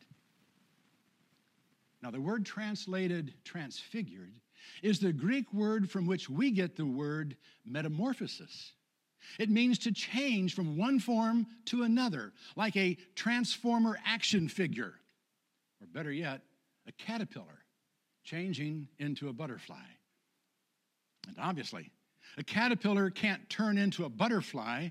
Now, 2.02 2.10
the 2.10 2.20
word 2.20 2.44
translated 2.44 3.34
transfigured 3.44 4.32
is 4.82 4.98
the 4.98 5.12
Greek 5.12 5.52
word 5.52 5.90
from 5.90 6.06
which 6.06 6.28
we 6.28 6.50
get 6.50 6.76
the 6.76 6.86
word 6.86 7.36
metamorphosis. 7.64 8.72
It 9.38 9.50
means 9.50 9.78
to 9.80 9.92
change 9.92 10.54
from 10.54 10.76
one 10.76 11.00
form 11.00 11.46
to 11.66 11.82
another, 11.82 12.32
like 12.54 12.76
a 12.76 12.96
transformer 13.14 13.98
action 14.06 14.48
figure, 14.48 14.94
or 15.80 15.86
better 15.92 16.12
yet, 16.12 16.42
a 16.86 16.92
caterpillar 16.92 17.64
changing 18.22 18.88
into 18.98 19.28
a 19.28 19.32
butterfly. 19.32 19.82
And 21.26 21.36
obviously, 21.40 21.90
a 22.38 22.44
caterpillar 22.44 23.10
can't 23.10 23.48
turn 23.48 23.78
into 23.78 24.04
a 24.04 24.08
butterfly 24.08 24.90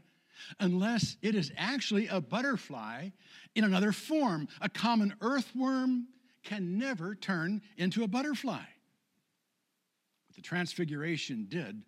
unless 0.59 1.17
it 1.21 1.35
is 1.35 1.51
actually 1.57 2.07
a 2.07 2.21
butterfly 2.21 3.09
in 3.55 3.63
another 3.63 3.91
form, 3.91 4.47
a 4.61 4.69
common 4.69 5.15
earthworm, 5.21 6.07
can 6.43 6.77
never 6.77 7.15
turn 7.15 7.61
into 7.77 8.03
a 8.03 8.07
butterfly. 8.07 8.63
What 10.27 10.35
the 10.35 10.41
transfiguration 10.41 11.47
did 11.49 11.81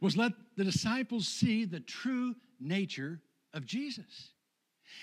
was 0.00 0.16
let 0.16 0.32
the 0.56 0.64
disciples 0.64 1.28
see 1.28 1.64
the 1.64 1.80
true 1.80 2.34
nature 2.60 3.20
of 3.52 3.66
Jesus. 3.66 4.30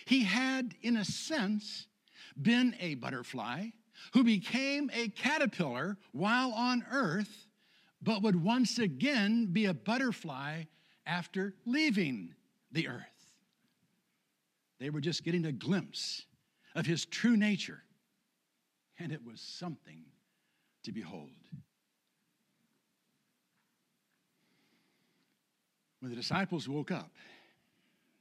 He 0.06 0.24
had, 0.24 0.76
in 0.82 0.98
a 0.98 1.06
sense, 1.06 1.88
been 2.42 2.76
a 2.80 2.96
butterfly 2.96 3.68
who 4.14 4.24
became 4.24 4.90
a 4.94 5.10
caterpillar 5.10 5.98
while 6.12 6.52
on 6.52 6.86
earth, 6.92 7.48
but 8.02 8.22
would 8.22 8.42
once 8.42 8.80
again 8.80 9.48
be 9.52 9.66
a 9.66 9.74
butterfly 9.74 10.64
after 11.06 11.54
leaving 11.66 12.34
the 12.74 12.90
earth. 12.90 13.04
They 14.80 14.90
were 14.90 15.00
just 15.00 15.24
getting 15.24 15.46
a 15.46 15.52
glimpse 15.52 16.26
of 16.76 16.86
his 16.86 17.06
true 17.06 17.38
nature 17.38 17.84
and 19.00 19.12
it 19.12 19.24
was 19.26 19.40
something 19.40 20.02
to 20.84 20.92
behold. 20.92 21.30
When 26.00 26.10
the 26.10 26.18
disciples 26.18 26.68
woke 26.68 26.92
up, 26.92 27.12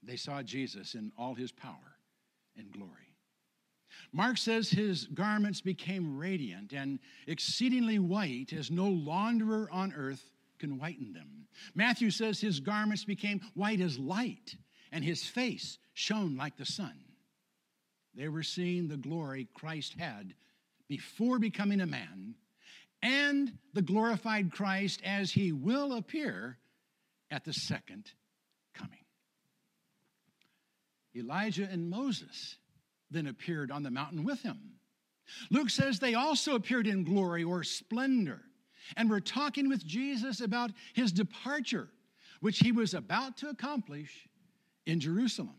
they 0.02 0.16
saw 0.16 0.42
Jesus 0.42 0.94
in 0.94 1.12
all 1.18 1.35
his 1.35 1.50
power 1.50 1.97
and 2.56 2.71
glory. 2.71 3.16
Mark 4.12 4.38
says 4.38 4.71
his 4.71 5.06
garments 5.06 5.61
became 5.61 6.16
radiant 6.16 6.73
and 6.73 6.99
exceedingly 7.26 7.99
white, 7.99 8.52
as 8.52 8.71
no 8.71 8.85
launderer 8.85 9.68
on 9.71 9.92
earth 9.92 10.30
can 10.62 10.78
whiten 10.78 11.12
them. 11.12 11.49
Matthew 11.75 12.11
says 12.11 12.40
his 12.40 12.61
garments 12.61 13.04
became 13.04 13.40
white 13.54 13.81
as 13.81 13.99
light, 13.99 14.54
and 14.92 15.04
his 15.04 15.25
face 15.25 15.76
shone 15.92 16.37
like 16.37 16.57
the 16.57 16.64
sun. 16.64 16.95
They 18.14 18.28
were 18.28 18.45
seeing 18.45 18.87
the 18.87 18.97
glory 18.97 19.49
Christ 19.54 19.95
had 19.99 20.35
before 20.88 21.40
becoming 21.40 21.81
a 21.81 21.87
man, 21.87 22.37
and 23.02 23.59
the 23.75 23.83
glorified 23.83 24.52
Christ 24.52 25.00
as 25.04 25.33
he 25.33 25.50
will 25.50 25.95
appear 25.95 26.59
at 27.28 27.45
the 27.45 27.52
second 27.52 28.12
coming. 28.73 29.04
Elijah 31.16 31.69
and 31.69 31.90
Moses 31.90 32.57
then 33.11 33.26
appeared 33.26 33.73
on 33.73 33.83
the 33.83 33.90
mountain 33.90 34.23
with 34.23 34.42
him. 34.42 34.75
Luke 35.50 35.71
says 35.71 35.99
they 35.99 36.14
also 36.14 36.54
appeared 36.54 36.87
in 36.87 37.02
glory 37.02 37.42
or 37.42 37.64
splendor 37.64 38.42
and 38.97 39.09
we 39.09 39.15
were 39.15 39.21
talking 39.21 39.69
with 39.69 39.85
Jesus 39.87 40.41
about 40.41 40.71
his 40.95 41.12
departure, 41.12 41.89
which 42.41 42.59
he 42.59 42.73
was 42.73 42.95
about 42.95 43.37
to 43.39 43.49
accomplish 43.49 44.29
in 44.87 45.01
Jerusalem. 45.01 45.57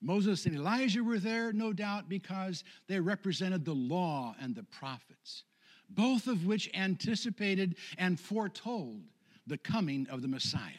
Moses 0.00 0.46
and 0.46 0.54
Elijah 0.54 1.02
were 1.02 1.18
there, 1.18 1.52
no 1.52 1.72
doubt, 1.72 2.08
because 2.08 2.62
they 2.86 3.00
represented 3.00 3.64
the 3.64 3.74
law 3.74 4.34
and 4.40 4.54
the 4.54 4.62
prophets, 4.62 5.44
both 5.90 6.28
of 6.28 6.46
which 6.46 6.70
anticipated 6.74 7.76
and 7.98 8.20
foretold 8.20 9.02
the 9.46 9.58
coming 9.58 10.06
of 10.08 10.22
the 10.22 10.28
Messiah. 10.28 10.72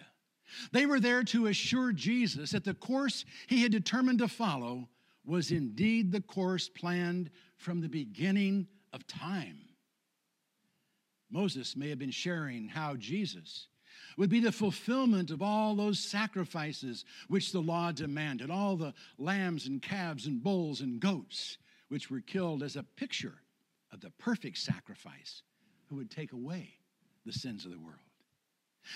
They 0.72 0.86
were 0.86 1.00
there 1.00 1.24
to 1.26 1.48
assure 1.48 1.92
Jesus 1.92 2.52
that 2.52 2.64
the 2.64 2.74
course 2.74 3.26
he 3.48 3.62
had 3.62 3.72
determined 3.72 4.20
to 4.20 4.28
follow 4.28 4.88
was 5.26 5.52
indeed 5.52 6.12
the 6.12 6.22
course 6.22 6.70
planned 6.70 7.30
from 7.58 7.82
the 7.82 7.90
beginning 7.90 8.68
of 8.94 9.06
time. 9.06 9.60
Moses 11.30 11.76
may 11.76 11.90
have 11.90 12.00
been 12.00 12.12
sharing 12.12 12.68
how 12.68 12.96
Jesus 12.96 13.68
would 14.18 14.30
be 14.30 14.40
the 14.40 14.52
fulfillment 14.52 15.32
of 15.32 15.42
all 15.42 15.76
those 15.76 16.00
sacrifices 16.00 17.06
which 17.28 17.52
the 17.52 17.62
law 17.62 17.92
demanded, 17.92 18.50
all 18.50 18.76
the 18.76 18.94
lambs 19.18 19.68
and 19.68 19.82
calves 19.82 20.26
and 20.26 20.44
bulls 20.44 20.82
and 20.82 21.00
goats 21.00 21.58
which 21.90 22.10
were 22.10 22.22
killed 22.22 22.64
as 22.64 22.76
a 22.76 22.84
picture 22.84 23.42
of 23.92 24.02
the 24.02 24.12
perfect 24.12 24.58
sacrifice 24.58 25.42
who 25.88 25.96
would 25.96 26.12
take 26.12 26.34
away 26.34 26.76
the 27.26 27.32
sins 27.32 27.66
of 27.66 27.72
the 27.72 27.80
world. 27.80 27.98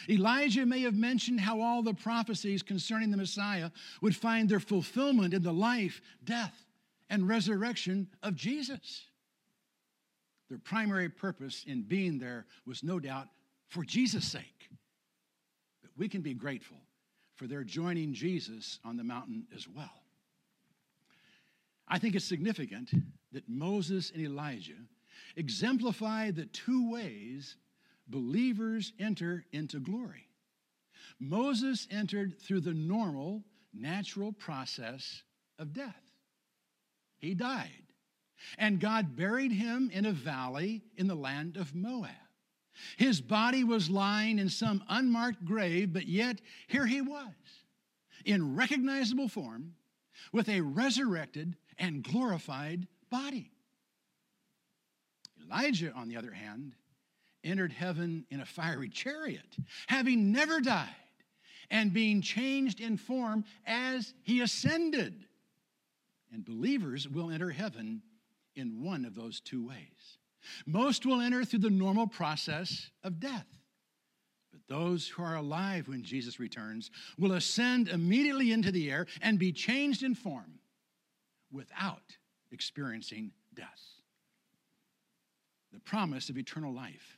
Elijah 0.10 0.66
may 0.66 0.82
have 0.82 0.96
mentioned 0.96 1.40
how 1.40 1.62
all 1.62 1.84
the 1.84 1.94
prophecies 1.94 2.64
concerning 2.64 3.12
the 3.12 3.18
Messiah 3.18 3.70
would 4.02 4.16
find 4.16 4.50
their 4.50 4.60
fulfillment 4.60 5.34
in 5.34 5.44
the 5.44 5.54
life, 5.54 6.02
death, 6.24 6.66
and 7.10 7.28
resurrection 7.28 8.08
of 8.22 8.36
Jesus. 8.36 9.06
Their 10.54 10.60
primary 10.60 11.10
purpose 11.10 11.64
in 11.66 11.82
being 11.82 12.20
there 12.20 12.46
was 12.68 12.84
no 12.84 13.00
doubt 13.00 13.28
for 13.70 13.84
Jesus' 13.84 14.28
sake 14.28 14.70
But 15.82 15.90
we 15.98 16.08
can 16.08 16.22
be 16.22 16.36
grateful 16.36 16.78
for 17.34 17.48
their 17.48 17.64
joining 17.64 18.14
Jesus 18.14 18.78
on 18.86 18.96
the 18.96 19.04
mountain 19.04 19.48
as 19.56 19.68
well. 19.68 20.04
I 21.88 21.98
think 21.98 22.14
it's 22.14 22.24
significant 22.24 22.92
that 23.32 23.50
Moses 23.50 24.12
and 24.12 24.24
Elijah 24.24 24.78
exemplify 25.36 26.30
the 26.30 26.46
two 26.46 26.92
ways 26.92 27.56
believers 28.08 28.94
enter 29.00 29.46
into 29.54 29.80
glory. 29.80 30.28
Moses 31.20 31.88
entered 31.90 32.40
through 32.40 32.62
the 32.62 32.76
normal, 32.76 33.44
natural 33.74 34.32
process 34.32 35.24
of 35.58 35.74
death. 35.74 36.12
He 37.18 37.34
died, 37.34 37.83
and 38.58 38.80
God 38.80 39.16
buried 39.16 39.52
him 39.52 39.90
in 39.94 40.06
a 40.06 40.12
valley 40.12 40.84
in 40.98 41.08
the 41.08 41.16
land 41.16 41.58
of 41.58 41.74
Moab. 41.76 42.12
His 42.98 43.22
body 43.22 43.64
was 43.64 43.90
lying 43.90 44.40
in 44.40 44.50
some 44.50 44.84
unmarked 44.90 45.46
grave, 45.46 45.94
but 45.94 46.08
yet 46.08 46.42
here 46.68 46.86
he 46.86 47.02
was, 47.02 47.32
in 48.26 48.56
recognizable 48.56 49.30
form, 49.30 49.76
with 50.32 50.50
a 50.50 50.62
resurrected 50.62 51.56
and 51.78 52.04
glorified 52.04 52.88
body. 53.10 53.52
Elijah, 55.46 55.92
on 55.94 56.08
the 56.08 56.18
other 56.18 56.32
hand, 56.32 56.74
entered 57.44 57.72
heaven 57.72 58.26
in 58.30 58.40
a 58.40 58.46
fiery 58.46 58.90
chariot, 58.90 59.58
having 59.88 60.32
never 60.32 60.62
died, 60.62 60.88
and 61.70 61.94
being 61.94 62.22
changed 62.22 62.80
in 62.80 62.98
form 62.98 63.44
as 63.66 64.14
he 64.24 64.42
ascended. 64.42 65.26
And 66.32 66.46
believers 66.46 67.08
will 67.08 67.30
enter 67.30 67.52
heaven 67.52 68.02
in 68.56 68.84
one 68.84 69.06
of 69.06 69.16
those 69.16 69.40
two 69.40 69.66
ways. 69.68 70.18
Most 70.66 71.06
will 71.06 71.22
enter 71.22 71.46
through 71.46 71.60
the 71.60 71.70
normal 71.70 72.08
process 72.08 72.90
of 73.04 73.20
death. 73.20 73.48
But 74.52 74.62
those 74.68 75.08
who 75.08 75.24
are 75.24 75.36
alive 75.36 75.88
when 75.88 76.04
Jesus 76.04 76.40
returns 76.40 76.92
will 77.18 77.34
ascend 77.34 77.88
immediately 77.88 78.52
into 78.52 78.72
the 78.72 78.92
air 78.92 79.08
and 79.22 79.40
be 79.40 79.52
changed 79.52 80.04
in 80.04 80.16
form 80.16 80.60
without 81.52 82.18
experiencing 82.52 83.32
death. 83.54 83.82
The 85.72 85.80
promise 85.80 86.30
of 86.30 86.38
eternal 86.38 86.74
life 86.74 87.18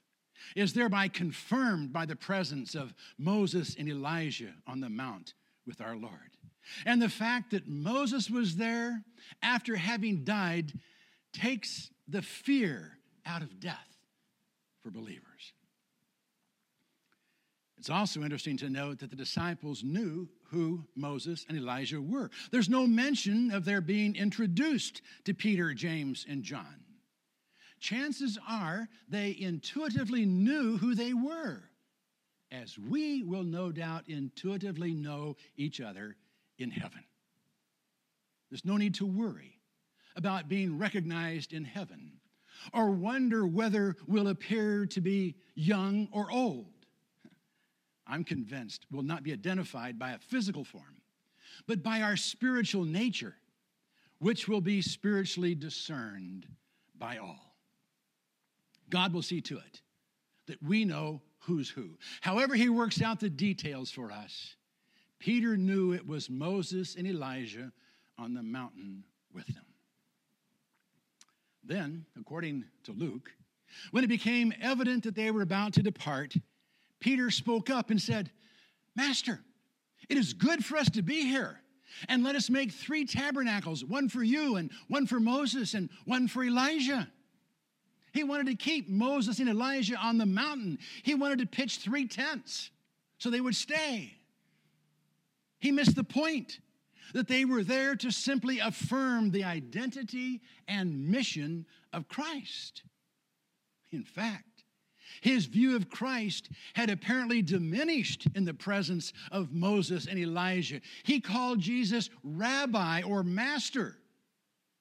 is 0.56 0.74
thereby 0.74 1.08
confirmed 1.08 1.92
by 1.92 2.06
the 2.06 2.15
presence 2.15 2.75
of 2.75 2.94
Moses 3.18 3.75
and 3.77 3.89
Elijah 3.89 4.54
on 4.65 4.80
the 4.80 4.89
mount 4.89 5.34
with 5.65 5.82
our 5.82 5.96
Lord. 5.96 6.38
And 6.86 7.01
the 7.01 7.10
fact 7.10 7.51
that 7.51 7.68
Moses 7.68 8.30
was 8.30 8.56
there 8.56 9.04
after 9.42 9.75
having 9.75 10.24
died 10.24 10.74
takes 11.36 11.89
the 12.08 12.22
fear 12.22 12.98
out 13.25 13.42
of 13.42 13.60
death 13.60 13.98
for 14.82 14.92
believers. 14.92 15.54
It's 17.77 17.89
also 17.89 18.24
interesting 18.24 18.58
to 18.58 18.70
note 18.70 19.00
that 19.00 19.10
the 19.10 19.15
disciples 19.15 19.84
knew 19.84 20.30
who 20.50 20.86
Moses 20.96 21.46
and 21.50 21.58
Elijah 21.58 22.01
were. 22.01 22.32
There's 22.51 22.70
no 22.70 22.88
mention 22.88 23.51
of 23.51 23.65
their 23.65 23.82
being 23.82 24.15
introduced 24.15 25.01
to 25.25 25.34
Peter, 25.34 25.74
James, 25.74 26.25
and 26.27 26.42
John. 26.42 26.84
Chances 27.80 28.39
are 28.48 28.88
they 29.10 29.36
intuitively 29.38 30.25
knew 30.25 30.77
who 30.77 30.96
they 30.96 31.13
were, 31.13 31.70
as 32.51 32.80
we 32.80 33.22
will 33.24 33.44
no 33.44 33.72
doubt 33.72 34.06
intuitively 34.08 34.94
know 34.94 35.36
each 35.58 35.82
other 35.82 36.15
in 36.58 36.72
heaven. 36.72 37.04
There's 38.50 38.65
no 38.65 38.77
need 38.77 38.96
to 38.96 39.06
worry 39.06 39.55
about 40.16 40.48
being 40.48 40.78
recognized 40.78 41.54
in 41.54 41.64
heaven 41.64 42.14
or 42.74 42.92
wonder 42.92 43.46
whether 43.46 43.96
we'll 44.08 44.28
appear 44.28 44.86
to 44.88 45.02
be 45.02 45.36
young 45.56 46.08
or 46.12 46.32
old. 46.32 46.68
I'm 48.08 48.24
convinced 48.24 48.86
we'll 48.92 49.04
not 49.04 49.24
be 49.24 49.34
identified 49.34 49.98
by 49.98 50.12
a 50.12 50.20
physical 50.20 50.64
form, 50.64 51.02
but 51.68 51.84
by 51.84 52.02
our 52.02 52.16
spiritual 52.16 52.86
nature, 52.86 53.36
which 54.20 54.48
will 54.48 54.62
be 54.62 54.82
spiritually 54.82 55.56
discerned 55.56 56.48
by 56.98 57.18
all. 57.18 57.56
God 58.90 59.14
will 59.14 59.22
see 59.22 59.42
to 59.42 59.58
it 59.58 59.82
that 60.48 60.62
we 60.62 60.86
know 60.86 61.22
who's 61.40 61.70
who. 61.70 61.98
However, 62.22 62.56
He 62.56 62.70
works 62.70 63.02
out 63.02 63.20
the 63.20 63.30
details 63.30 63.92
for 63.92 64.12
us, 64.12 64.56
Peter 65.20 65.58
knew 65.58 65.94
it 65.94 66.06
was 66.06 66.30
Moses 66.30 66.96
and 66.96 67.08
Elijah 67.08 67.72
on 68.18 68.34
the 68.34 68.44
mountain 68.44 69.04
with 69.34 69.48
them. 69.48 69.65
Then, 71.66 72.06
according 72.20 72.66
to 72.84 72.92
Luke, 72.92 73.32
when 73.92 74.04
it 74.04 74.08
became 74.08 74.54
evident 74.62 75.04
that 75.04 75.16
they 75.16 75.32
were 75.32 75.42
about 75.42 75.74
to 75.74 75.84
depart, 75.84 76.36
Peter 77.00 77.32
spoke 77.32 77.70
up 77.70 77.90
and 77.90 78.02
said, 78.02 78.32
Master, 78.96 79.40
it 80.10 80.18
is 80.18 80.34
good 80.34 80.64
for 80.64 80.78
us 80.78 80.90
to 80.92 81.02
be 81.02 81.24
here. 81.24 81.60
And 82.08 82.24
let 82.24 82.36
us 82.36 82.50
make 82.50 82.72
three 82.72 83.06
tabernacles 83.06 83.84
one 83.84 84.10
for 84.10 84.24
you, 84.24 84.58
and 84.58 84.72
one 84.88 85.08
for 85.08 85.20
Moses, 85.20 85.74
and 85.74 85.90
one 86.06 86.28
for 86.28 86.44
Elijah. 86.44 87.08
He 88.12 88.24
wanted 88.24 88.48
to 88.48 88.56
keep 88.56 88.90
Moses 88.90 89.40
and 89.40 89.50
Elijah 89.50 89.96
on 89.96 90.18
the 90.18 90.26
mountain. 90.26 90.80
He 91.04 91.16
wanted 91.16 91.40
to 91.40 91.46
pitch 91.46 91.78
three 91.78 92.08
tents 92.08 92.70
so 93.18 93.30
they 93.30 93.42
would 93.42 93.56
stay. 93.56 94.14
He 95.60 95.72
missed 95.72 95.96
the 95.96 96.04
point 96.04 96.60
that 97.14 97.28
they 97.28 97.46
were 97.46 97.64
there 97.64 97.96
to 97.96 98.12
simply 98.12 98.60
affirm 98.60 99.32
the 99.32 99.44
identity 99.44 100.42
and 100.68 101.08
mission 101.10 101.66
of 101.94 102.08
Christ. 102.08 102.84
In 103.92 104.04
fact, 104.04 104.64
his 105.22 105.46
view 105.46 105.76
of 105.76 105.90
Christ 105.90 106.50
had 106.74 106.90
apparently 106.90 107.42
diminished 107.42 108.28
in 108.36 108.46
the 108.46 108.54
presence 108.54 109.14
of 109.32 109.54
Moses 109.54 110.08
and 110.08 110.20
Elijah. 110.20 110.82
He 111.04 111.22
called 111.22 111.60
Jesus 111.60 112.10
rabbi 112.24 113.02
or 113.04 113.24
master, 113.24 113.98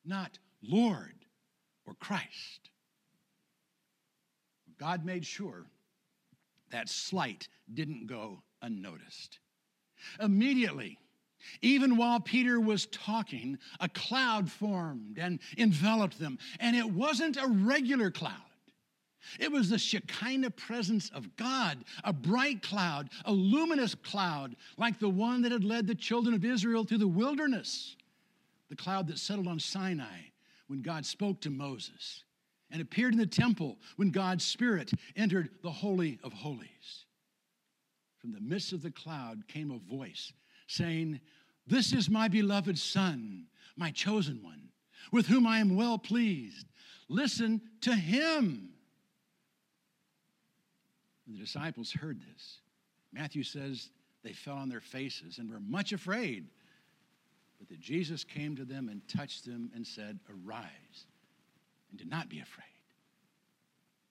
not 0.04 0.38
Lord 0.62 1.14
or 1.87 1.94
Christ. 1.94 2.70
God 4.79 5.05
made 5.05 5.25
sure 5.25 5.66
that 6.70 6.88
slight 6.88 7.48
didn't 7.72 8.07
go 8.07 8.42
unnoticed. 8.61 9.38
Immediately, 10.20 10.98
even 11.62 11.96
while 11.96 12.20
Peter 12.20 12.61
was 12.61 12.87
talking, 12.87 13.59
a 13.80 13.88
cloud 13.88 14.50
formed 14.50 15.18
and 15.18 15.40
enveloped 15.57 16.18
them. 16.18 16.38
And 16.61 16.76
it 16.76 16.88
wasn't 16.88 17.37
a 17.37 17.46
regular 17.46 18.11
cloud, 18.11 18.33
it 19.40 19.50
was 19.50 19.70
the 19.70 19.78
Shekinah 19.78 20.50
presence 20.50 21.11
of 21.11 21.35
God, 21.37 21.85
a 22.04 22.12
bright 22.12 22.62
cloud, 22.62 23.11
a 23.24 23.33
luminous 23.33 23.94
cloud, 23.94 24.57
like 24.76 24.98
the 24.98 25.09
one 25.09 25.42
that 25.42 25.52
had 25.52 25.64
led 25.64 25.87
the 25.87 25.94
children 25.94 26.35
of 26.35 26.44
Israel 26.44 26.85
through 26.85 26.98
the 26.98 27.09
wilderness, 27.09 27.96
the 28.68 28.76
cloud 28.76 29.07
that 29.09 29.18
settled 29.18 29.48
on 29.48 29.59
Sinai 29.59 30.28
when 30.66 30.83
God 30.83 31.04
spoke 31.07 31.40
to 31.42 31.50
Moses, 31.50 32.24
and 32.70 32.80
appeared 32.80 33.12
in 33.12 33.18
the 33.18 33.26
temple 33.26 33.78
when 33.96 34.11
God's 34.11 34.44
Spirit 34.44 34.90
entered 35.16 35.50
the 35.62 35.70
Holy 35.70 36.18
of 36.22 36.33
Holies. 36.33 37.07
From 38.18 38.33
the 38.33 38.40
midst 38.40 38.72
of 38.72 38.83
the 38.83 38.90
cloud 38.90 39.46
came 39.48 39.70
a 39.70 39.78
voice 39.78 40.33
saying, 40.66 41.20
This 41.66 41.92
is 41.92 42.11
my 42.11 42.29
beloved 42.29 42.79
Son, 42.79 43.46
my 43.77 43.90
chosen 43.90 44.42
one, 44.42 44.68
with 45.12 45.27
whom 45.27 45.46
I 45.46 45.59
am 45.59 45.77
well 45.77 45.98
pleased. 45.98 46.66
Listen 47.09 47.61
to 47.83 47.94
him. 47.94 48.70
The 51.27 51.38
disciples 51.38 51.92
heard 51.92 52.20
this, 52.20 52.59
Matthew 53.12 53.44
says 53.44 53.90
they 54.22 54.33
fell 54.33 54.57
on 54.57 54.68
their 54.68 54.81
faces 54.81 55.38
and 55.38 55.50
were 55.50 55.61
much 55.61 55.92
afraid. 55.92 56.48
But 57.59 57.68
that 57.68 57.81
Jesus 57.81 58.24
came 58.24 58.57
to 58.57 58.64
them 58.64 58.88
and 58.88 59.07
touched 59.09 59.46
them 59.46 59.70
and 59.74 59.87
said, 59.87 60.18
Arise, 60.29 61.07
and 61.90 61.98
do 61.98 62.05
not 62.05 62.29
be 62.29 62.40
afraid. 62.40 62.66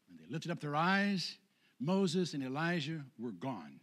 When 0.07 0.17
they 0.17 0.31
lifted 0.31 0.51
up 0.51 0.59
their 0.59 0.75
eyes, 0.75 1.37
Moses 1.79 2.33
and 2.33 2.43
Elijah 2.43 3.03
were 3.19 3.31
gone 3.31 3.79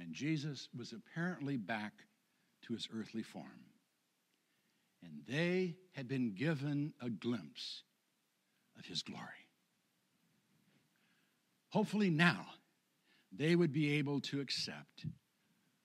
and 0.00 0.14
Jesus 0.14 0.68
was 0.76 0.92
apparently 0.92 1.56
back 1.56 1.92
to 2.66 2.74
his 2.74 2.88
earthly 2.94 3.22
form. 3.22 3.64
And 5.02 5.22
they 5.26 5.76
had 5.92 6.08
been 6.08 6.34
given 6.34 6.92
a 7.00 7.08
glimpse 7.08 7.82
of 8.78 8.84
his 8.84 9.02
glory. 9.02 9.46
Hopefully, 11.70 12.10
now 12.10 12.46
they 13.32 13.54
would 13.54 13.72
be 13.72 13.92
able 13.98 14.20
to 14.20 14.40
accept 14.40 15.06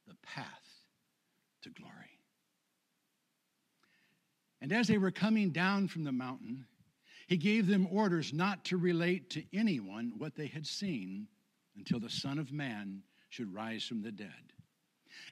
the 0.07 0.15
path 0.23 0.45
to 1.61 1.69
glory. 1.69 2.19
And 4.61 4.71
as 4.71 4.87
they 4.87 4.97
were 4.97 5.11
coming 5.11 5.51
down 5.51 5.87
from 5.87 6.03
the 6.03 6.11
mountain, 6.11 6.65
he 7.27 7.37
gave 7.37 7.67
them 7.67 7.87
orders 7.91 8.33
not 8.33 8.65
to 8.65 8.77
relate 8.77 9.29
to 9.31 9.43
anyone 9.53 10.13
what 10.17 10.35
they 10.35 10.47
had 10.47 10.65
seen 10.65 11.27
until 11.75 11.99
the 11.99 12.09
Son 12.09 12.39
of 12.39 12.51
Man 12.51 13.03
should 13.29 13.53
rise 13.53 13.83
from 13.83 14.01
the 14.01 14.11
dead. 14.11 14.53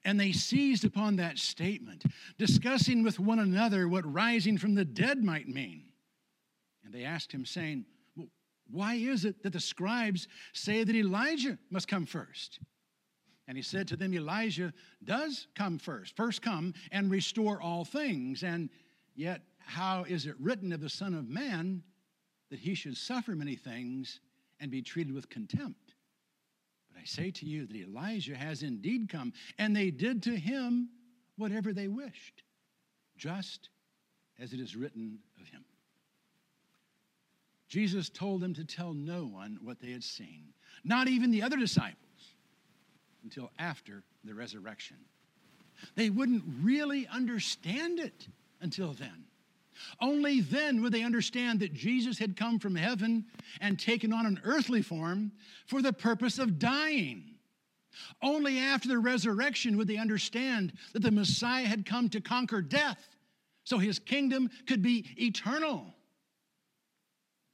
And 0.04 0.19
they 0.19 0.32
seized 0.32 0.86
upon 0.86 1.15
that 1.17 1.38
statement, 1.38 2.04
discussing 2.38 3.04
with 3.04 3.19
one 3.19 3.39
another 3.39 3.88
what 3.88 4.12
rising 4.12 4.58
from 4.58 4.76
the 4.76 4.86
dead 4.86 5.24
might 5.24 5.48
mean. 5.48 5.86
And 6.84 6.93
they 6.93 7.06
asked 7.06 7.32
him, 7.32 7.46
saying, 7.46 7.86
well, 8.15 8.28
Why 8.69 8.96
is 8.96 9.26
it 9.26 9.43
that 9.43 9.54
the 9.54 9.60
scribes 9.60 10.28
say 10.54 10.84
that 10.84 10.96
Elijah 10.96 11.58
must 11.69 11.88
come 11.88 12.06
first? 12.06 12.60
And 13.48 13.58
he 13.58 13.63
said 13.63 13.88
to 13.89 13.98
them, 13.98 14.13
Elijah 14.13 14.74
does 15.04 15.48
come 15.56 15.78
first, 15.78 16.15
first 16.15 16.41
come 16.41 16.74
and 16.91 17.12
restore 17.12 17.62
all 17.62 17.84
things. 17.84 18.43
And 18.43 18.69
yet, 19.15 19.41
how 19.58 20.06
is 20.08 20.26
it 20.26 20.36
written 20.39 20.72
of 20.72 20.82
the 20.82 20.89
Son 20.89 21.13
of 21.13 21.28
Man 21.28 21.84
that 22.50 22.60
he 22.60 22.74
should 22.74 22.96
suffer 22.96 23.36
many 23.36 23.56
things 23.56 24.22
and 24.60 24.72
be 24.72 24.82
treated 24.82 25.13
with 25.13 25.30
contempt? 25.30 25.83
I 27.04 27.06
say 27.06 27.32
to 27.32 27.46
you 27.46 27.66
that 27.66 27.76
Elijah 27.76 28.36
has 28.36 28.63
indeed 28.63 29.10
come, 29.10 29.34
and 29.58 29.76
they 29.76 29.92
did 29.92 30.24
to 30.24 30.38
him 30.38 30.88
whatever 31.36 31.74
they 31.74 31.89
wished, 31.89 32.44
just 33.18 33.68
as 34.39 34.54
it 34.54 34.62
is 34.62 34.78
written 34.78 35.20
of 35.42 35.48
him. 35.50 35.66
Jesus 37.68 38.10
told 38.10 38.39
them 38.39 38.54
to 38.54 38.63
tell 38.63 38.94
no 38.94 39.26
one 39.26 39.60
what 39.62 39.82
they 39.82 39.92
had 39.92 40.04
seen, 40.04 40.54
not 40.86 41.10
even 41.10 41.30
the 41.30 41.42
other 41.42 41.58
disciples, 41.58 41.98
until 43.24 43.52
after 43.60 44.04
the 44.24 44.34
resurrection. 44.34 44.98
They 45.96 46.10
wouldn't 46.10 46.44
really 46.62 47.06
understand 47.08 48.00
it 48.00 48.30
until 48.62 48.94
then. 48.94 49.26
Only 50.00 50.42
then 50.42 50.82
would 50.82 50.94
they 50.94 51.04
understand 51.04 51.60
that 51.60 51.74
Jesus 51.74 52.18
had 52.18 52.36
come 52.36 52.60
from 52.60 52.76
heaven 52.76 53.26
and 53.62 53.80
taken 53.80 54.14
on 54.14 54.26
an 54.26 54.42
earthly 54.44 54.82
form 54.82 55.32
for 55.68 55.82
the 55.82 55.94
purpose 55.94 56.40
of 56.40 56.60
dying. 56.60 57.36
Only 58.22 58.60
after 58.60 58.88
the 58.88 59.00
resurrection 59.00 59.78
would 59.78 59.88
they 59.88 59.98
understand 59.98 60.74
that 60.94 61.02
the 61.02 61.12
Messiah 61.12 61.66
had 61.66 61.86
come 61.86 62.10
to 62.10 62.22
conquer 62.22 62.62
death 62.62 63.10
so 63.64 63.78
his 63.78 64.00
kingdom 64.00 64.50
could 64.68 64.82
be 64.82 65.06
eternal. 65.18 65.94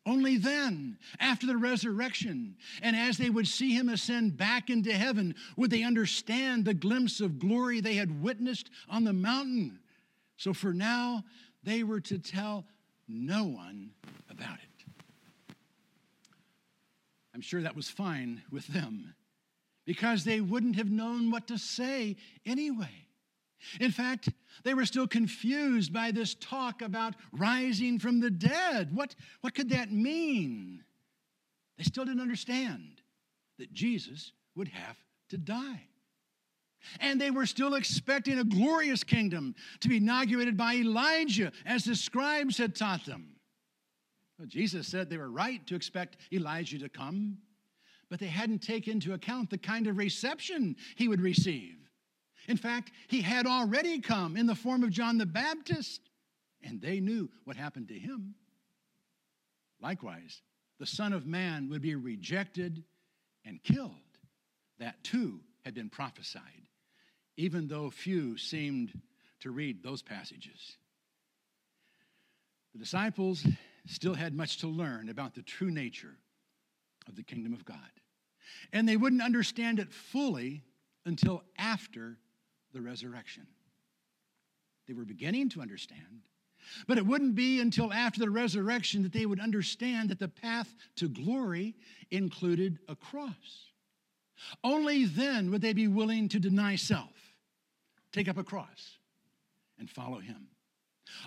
Only 0.06 0.38
then, 0.38 0.98
after 1.20 1.46
the 1.46 1.58
resurrection, 1.58 2.56
and 2.82 2.96
as 2.96 3.18
they 3.18 3.30
would 3.30 3.48
see 3.48 3.76
him 3.76 3.90
ascend 3.90 4.38
back 4.38 4.70
into 4.70 4.92
heaven, 4.92 5.36
would 5.56 5.70
they 5.70 5.84
understand 5.84 6.66
the 6.66 6.74
glimpse 6.74 7.22
of 7.22 7.38
glory 7.38 7.80
they 7.80 7.94
had 7.94 8.24
witnessed 8.24 8.72
on 8.90 9.04
the 9.04 9.14
mountain. 9.14 9.80
So 10.38 10.54
for 10.54 10.74
now, 10.74 11.26
they 11.64 11.84
were 11.84 12.00
to 12.02 12.18
tell 12.18 12.66
no 13.08 13.46
one 13.46 13.92
about 14.30 14.56
it. 14.56 15.56
I'm 17.34 17.42
sure 17.42 17.62
that 17.62 17.76
was 17.76 17.90
fine 17.90 18.42
with 18.52 18.68
them 18.68 19.14
because 19.86 20.24
they 20.24 20.42
wouldn't 20.42 20.76
have 20.76 20.92
known 20.92 21.32
what 21.32 21.48
to 21.48 21.58
say 21.58 22.18
anyway. 22.46 23.08
In 23.80 23.92
fact, 23.92 24.30
they 24.64 24.74
were 24.74 24.86
still 24.86 25.08
confused 25.08 25.92
by 25.92 26.12
this 26.12 26.36
talk 26.36 26.82
about 26.82 27.16
rising 27.32 28.00
from 28.00 28.20
the 28.20 28.30
dead. 28.30 28.96
What, 28.96 29.16
what 29.42 29.56
could 29.56 29.70
that 29.70 29.92
mean? 29.92 30.84
They 31.78 31.84
still 31.84 32.06
didn't 32.06 32.22
understand 32.22 33.02
that 33.58 33.74
Jesus 33.74 34.32
would 34.56 34.70
have 34.70 34.98
to 35.30 35.38
die. 35.38 35.88
And 37.00 37.20
they 37.20 37.32
were 37.32 37.46
still 37.46 37.76
expecting 37.76 38.40
a 38.40 38.44
glorious 38.44 39.04
kingdom 39.04 39.56
to 39.82 39.90
be 39.90 39.98
inaugurated 39.98 40.58
by 40.58 40.76
Elijah, 40.76 41.52
as 41.66 41.84
the 41.84 41.96
scribes 41.96 42.58
had 42.58 42.76
taught 42.76 43.06
them. 43.06 43.36
Well, 44.38 44.48
Jesus 44.48 44.88
said 44.88 45.10
they 45.10 45.18
were 45.18 45.30
right 45.32 45.66
to 45.68 45.76
expect 45.76 46.18
Elijah 46.32 46.80
to 46.80 46.90
come, 46.90 47.38
but 48.10 48.20
they 48.20 48.28
hadn't 48.28 48.60
taken 48.60 48.94
into 48.94 49.14
account 49.14 49.50
the 49.50 49.58
kind 49.58 49.88
of 49.88 49.98
reception 49.98 50.76
he 50.96 51.08
would 51.08 51.22
receive. 51.22 51.76
In 52.48 52.58
fact, 52.58 52.92
he 53.08 53.22
had 53.22 53.46
already 53.46 54.00
come 54.00 54.38
in 54.38 54.46
the 54.46 54.56
form 54.56 54.84
of 54.84 54.90
John 54.90 55.18
the 55.18 55.26
Baptist, 55.26 56.02
and 56.64 56.82
they 56.82 57.00
knew 57.00 57.30
what 57.44 57.58
happened 57.58 57.90
to 57.90 58.00
him. 58.00 58.34
Likewise, 59.82 60.42
the 60.80 60.86
Son 60.86 61.14
of 61.14 61.28
Man 61.28 61.70
would 61.70 61.82
be 61.82 61.96
rejected 61.96 62.84
and 63.46 63.62
killed. 63.64 63.92
That 64.80 65.04
too 65.04 65.42
had 65.66 65.74
been 65.74 65.90
prophesied, 65.90 66.69
even 67.40 67.70
though 67.70 67.90
few 67.90 68.36
seemed 68.38 68.92
to 69.40 69.50
read 69.50 69.82
those 69.82 70.02
passages. 70.02 70.76
The 72.74 72.80
disciples 72.80 73.48
still 73.88 74.14
had 74.14 74.34
much 74.34 74.58
to 74.58 74.68
learn 74.68 75.08
about 75.08 75.36
the 75.36 75.42
true 75.42 75.72
nature 75.72 76.18
of 77.08 77.16
the 77.16 77.24
kingdom 77.24 77.54
of 77.54 77.64
God. 77.64 77.78
And 78.74 78.86
they 78.86 78.98
wouldn't 78.98 79.22
understand 79.22 79.80
it 79.80 79.94
fully 79.94 80.64
until 81.06 81.44
after 81.58 82.18
the 82.74 82.82
resurrection. 82.82 83.48
They 84.90 84.94
were 84.94 85.06
beginning 85.06 85.48
to 85.52 85.62
understand, 85.62 86.24
but 86.88 86.98
it 86.98 87.06
wouldn't 87.06 87.36
be 87.36 87.62
until 87.62 87.94
after 87.94 88.20
the 88.20 88.30
resurrection 88.30 89.04
that 89.04 89.14
they 89.14 89.26
would 89.26 89.40
understand 89.40 90.10
that 90.10 90.20
the 90.20 90.28
path 90.28 90.76
to 90.98 91.08
glory 91.08 91.78
included 92.12 92.80
a 92.90 92.98
cross. 92.98 93.72
Only 94.62 95.06
then 95.06 95.52
would 95.52 95.62
they 95.62 95.74
be 95.74 95.88
willing 95.88 96.28
to 96.30 96.40
deny 96.40 96.76
self, 96.76 97.29
take 98.12 98.28
up 98.28 98.38
a 98.38 98.44
cross, 98.44 98.98
and 99.78 99.90
follow 99.90 100.20
him. 100.20 100.48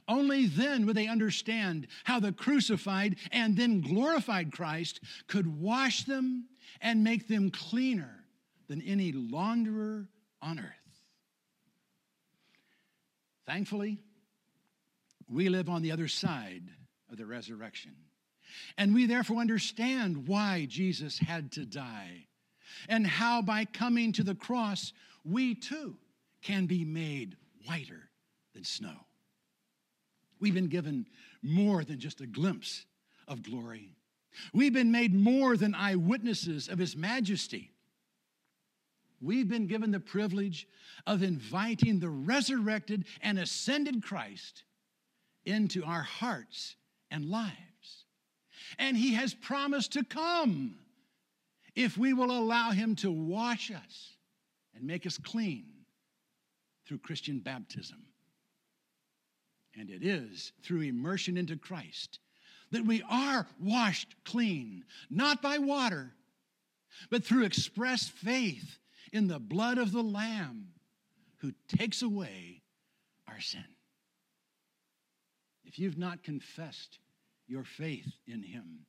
Only 0.07 0.47
then 0.47 0.87
would 0.87 0.97
they 0.97 1.09
understand 1.09 1.89
how 2.05 2.21
the 2.21 2.33
crucified 2.33 3.17
and 3.31 3.57
then 3.57 3.81
glorified 3.81 4.53
Christ 4.53 5.01
could 5.27 5.61
wash 5.61 6.05
them 6.05 6.47
and 6.81 7.03
make 7.03 7.29
them 7.29 7.51
cleaner 7.51 8.25
than 8.69 8.81
any 8.83 9.13
launderer 9.13 10.07
on 10.41 10.59
earth. 10.59 10.67
Thankfully, 13.47 13.99
we 15.29 15.49
live 15.49 15.69
on 15.69 15.83
the 15.83 15.93
other 15.93 16.09
side 16.09 16.63
of 17.11 17.19
the 17.19 17.27
resurrection. 17.27 17.95
And 18.77 18.95
we 18.95 19.07
therefore 19.07 19.39
understand 19.39 20.29
why 20.29 20.67
Jesus 20.69 21.19
had 21.19 21.53
to 21.53 21.65
die 21.65 22.27
and 22.89 23.07
how 23.07 23.43
by 23.43 23.65
coming 23.65 24.13
to 24.13 24.23
the 24.23 24.35
cross, 24.35 24.93
we 25.25 25.55
too 25.55 25.97
can 26.43 26.67
be 26.67 26.85
made 26.85 27.37
whiter 27.67 28.11
than 28.55 28.65
snow. 28.65 28.97
We've 30.41 30.55
been 30.55 30.69
given 30.69 31.07
more 31.43 31.85
than 31.85 32.01
just 32.01 32.21
a 32.21 32.27
glimpse 32.27 32.85
of 33.29 33.43
glory. 33.43 33.91
We've 34.53 34.73
been 34.73 34.91
made 34.91 35.15
more 35.15 35.57
than 35.57 35.75
eyewitnesses 35.75 36.69
of 36.69 36.79
His 36.79 36.97
majesty. 36.97 37.71
We've 39.21 39.49
been 39.49 39.69
given 39.69 39.93
the 39.93 40.01
privilege 40.01 40.67
of 41.07 41.23
inviting 41.23 42.01
the 42.01 42.09
resurrected 42.09 43.05
and 43.21 43.39
ascended 43.39 44.03
Christ 44.03 44.65
into 45.45 45.85
our 45.85 46.03
hearts 46.03 46.75
and 47.11 47.27
lives. 47.27 48.05
And 48.79 48.97
He 48.97 49.15
has 49.15 49.33
promised 49.33 49.93
to 49.93 50.05
come 50.05 50.77
if 51.77 51.97
we 51.97 52.13
will 52.13 52.37
allow 52.37 52.73
Him 52.73 52.97
to 52.97 53.13
wash 53.13 53.71
us 53.71 54.17
and 54.75 54.85
make 54.85 55.07
us 55.07 55.19
clean 55.19 55.72
through 56.93 56.99
Christian 56.99 57.39
baptism. 57.39 58.03
And 59.75 59.89
it 59.89 60.05
is 60.05 60.53
through 60.63 60.83
immersion 60.83 61.39
into 61.39 61.57
Christ 61.57 62.19
that 62.71 62.85
we 62.85 63.03
are 63.09 63.47
washed 63.59 64.15
clean, 64.27 64.85
not 65.09 65.41
by 65.41 65.57
water, 65.57 66.13
but 67.09 67.25
through 67.25 67.45
express 67.45 68.09
faith 68.09 68.79
in 69.11 69.27
the 69.27 69.39
blood 69.39 69.79
of 69.79 69.93
the 69.93 70.03
Lamb 70.03 70.69
who 71.39 71.53
takes 71.67 72.03
away 72.03 72.61
our 73.27 73.41
sin. 73.41 73.65
If 75.65 75.79
you've 75.79 75.97
not 75.97 76.23
confessed 76.23 76.99
your 77.49 77.65
faith 77.65 78.13
in 78.27 78.43
Him 78.43 78.81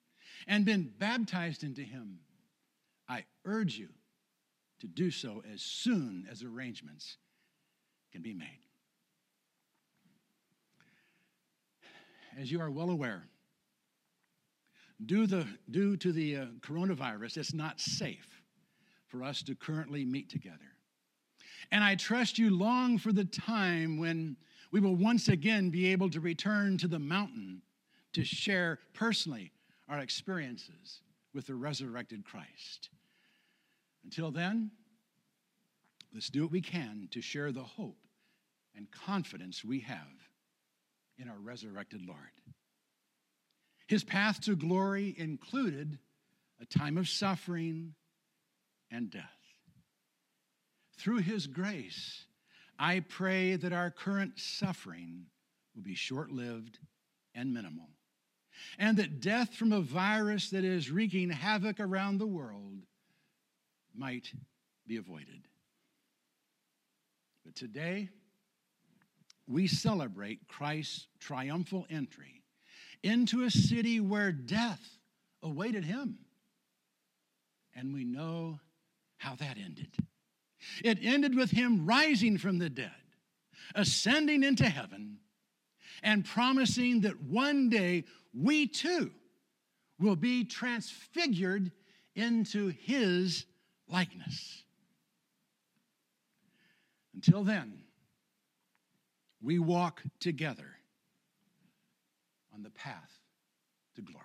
and 0.45 0.65
been 0.65 0.91
baptized 0.99 1.63
into 1.63 1.83
Him, 1.83 2.19
I 3.07 3.23
urge 3.45 3.77
you 3.77 3.87
to 4.81 4.87
do 4.87 5.09
so 5.09 5.41
as 5.53 5.61
soon 5.61 6.27
as 6.29 6.43
arrangements 6.43 7.15
can 8.13 8.21
be 8.21 8.33
made. 8.33 8.59
As 12.39 12.51
you 12.51 12.61
are 12.61 12.71
well 12.71 12.91
aware, 12.91 13.23
due, 15.05 15.27
the, 15.27 15.45
due 15.71 15.97
to 15.97 16.11
the 16.11 16.37
uh, 16.37 16.45
coronavirus, 16.61 17.37
it's 17.37 17.53
not 17.53 17.79
safe 17.79 18.41
for 19.07 19.23
us 19.23 19.41
to 19.43 19.55
currently 19.55 20.05
meet 20.05 20.29
together. 20.29 20.59
And 21.71 21.83
I 21.83 21.95
trust 21.95 22.37
you 22.37 22.55
long 22.55 22.99
for 22.99 23.11
the 23.11 23.25
time 23.25 23.97
when 23.97 24.37
we 24.71 24.79
will 24.79 24.95
once 24.95 25.27
again 25.27 25.69
be 25.69 25.91
able 25.91 26.09
to 26.11 26.19
return 26.19 26.77
to 26.79 26.87
the 26.87 26.99
mountain 26.99 27.61
to 28.13 28.23
share 28.23 28.79
personally 28.93 29.51
our 29.89 29.99
experiences 29.99 31.01
with 31.33 31.47
the 31.47 31.55
resurrected 31.55 32.23
Christ. 32.25 32.89
Until 34.03 34.31
then, 34.31 34.71
let's 36.13 36.29
do 36.29 36.43
what 36.43 36.51
we 36.51 36.61
can 36.61 37.07
to 37.11 37.21
share 37.21 37.51
the 37.51 37.63
hope 37.63 37.97
and 38.75 38.91
confidence 38.91 39.63
we 39.63 39.81
have 39.81 39.97
in 41.17 41.27
our 41.29 41.37
resurrected 41.37 42.01
Lord. 42.05 42.19
His 43.87 44.03
path 44.03 44.41
to 44.41 44.55
glory 44.55 45.13
included 45.17 45.97
a 46.61 46.65
time 46.65 46.97
of 46.97 47.09
suffering 47.09 47.93
and 48.89 49.09
death. 49.09 49.23
Through 50.97 51.19
his 51.19 51.47
grace, 51.47 52.25
I 52.79 53.01
pray 53.01 53.55
that 53.55 53.73
our 53.73 53.91
current 53.91 54.39
suffering 54.39 55.25
will 55.75 55.83
be 55.83 55.95
short 55.95 56.31
lived 56.31 56.79
and 57.35 57.53
minimal, 57.53 57.89
and 58.77 58.97
that 58.97 59.19
death 59.19 59.53
from 59.55 59.73
a 59.73 59.81
virus 59.81 60.51
that 60.51 60.63
is 60.63 60.91
wreaking 60.91 61.29
havoc 61.29 61.79
around 61.79 62.19
the 62.19 62.27
world 62.27 62.83
might 63.95 64.31
be 64.87 64.97
avoided. 64.97 65.47
But 67.45 67.55
today, 67.55 68.09
we 69.47 69.67
celebrate 69.67 70.47
Christ's 70.47 71.07
triumphal 71.19 71.85
entry 71.89 72.43
into 73.03 73.43
a 73.43 73.51
city 73.51 73.99
where 73.99 74.31
death 74.31 74.97
awaited 75.41 75.83
him. 75.83 76.19
And 77.75 77.93
we 77.93 78.05
know 78.05 78.59
how 79.17 79.35
that 79.35 79.57
ended. 79.57 79.93
It 80.83 80.99
ended 81.01 81.35
with 81.35 81.51
him 81.51 81.85
rising 81.85 82.37
from 82.37 82.59
the 82.59 82.69
dead, 82.69 82.91
ascending 83.75 84.43
into 84.43 84.69
heaven, 84.69 85.17
and 86.01 86.23
promising 86.23 87.01
that 87.01 87.21
one 87.21 87.69
day 87.69 88.05
we 88.33 88.67
too 88.67 89.11
will 89.99 90.15
be 90.15 90.43
transfigured 90.43 91.71
into 92.15 92.69
his 92.69 93.45
likeness. 93.87 94.62
Until 97.25 97.43
then, 97.45 97.79
we 99.41 99.57
walk 99.57 100.01
together 100.19 100.67
on 102.53 102.63
the 102.63 102.69
path 102.69 103.11
to 103.95 104.01
glory. 104.01 104.19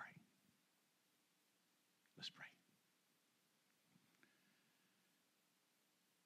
Let's 2.17 2.31
pray. 2.31 2.47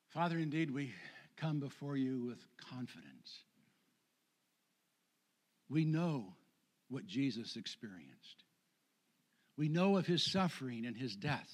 Father, 0.09 0.39
indeed, 0.39 0.71
we 0.71 0.95
come 1.37 1.61
before 1.61 1.97
you 1.97 2.25
with 2.25 2.39
confidence. 2.71 3.45
We 5.69 5.85
know 5.85 6.37
what 6.89 7.07
Jesus 7.07 7.57
experienced. 7.57 8.45
We 9.59 9.69
know 9.69 9.99
of 9.99 10.07
his 10.07 10.23
suffering 10.23 10.87
and 10.87 10.97
his 10.97 11.15
death 11.17 11.53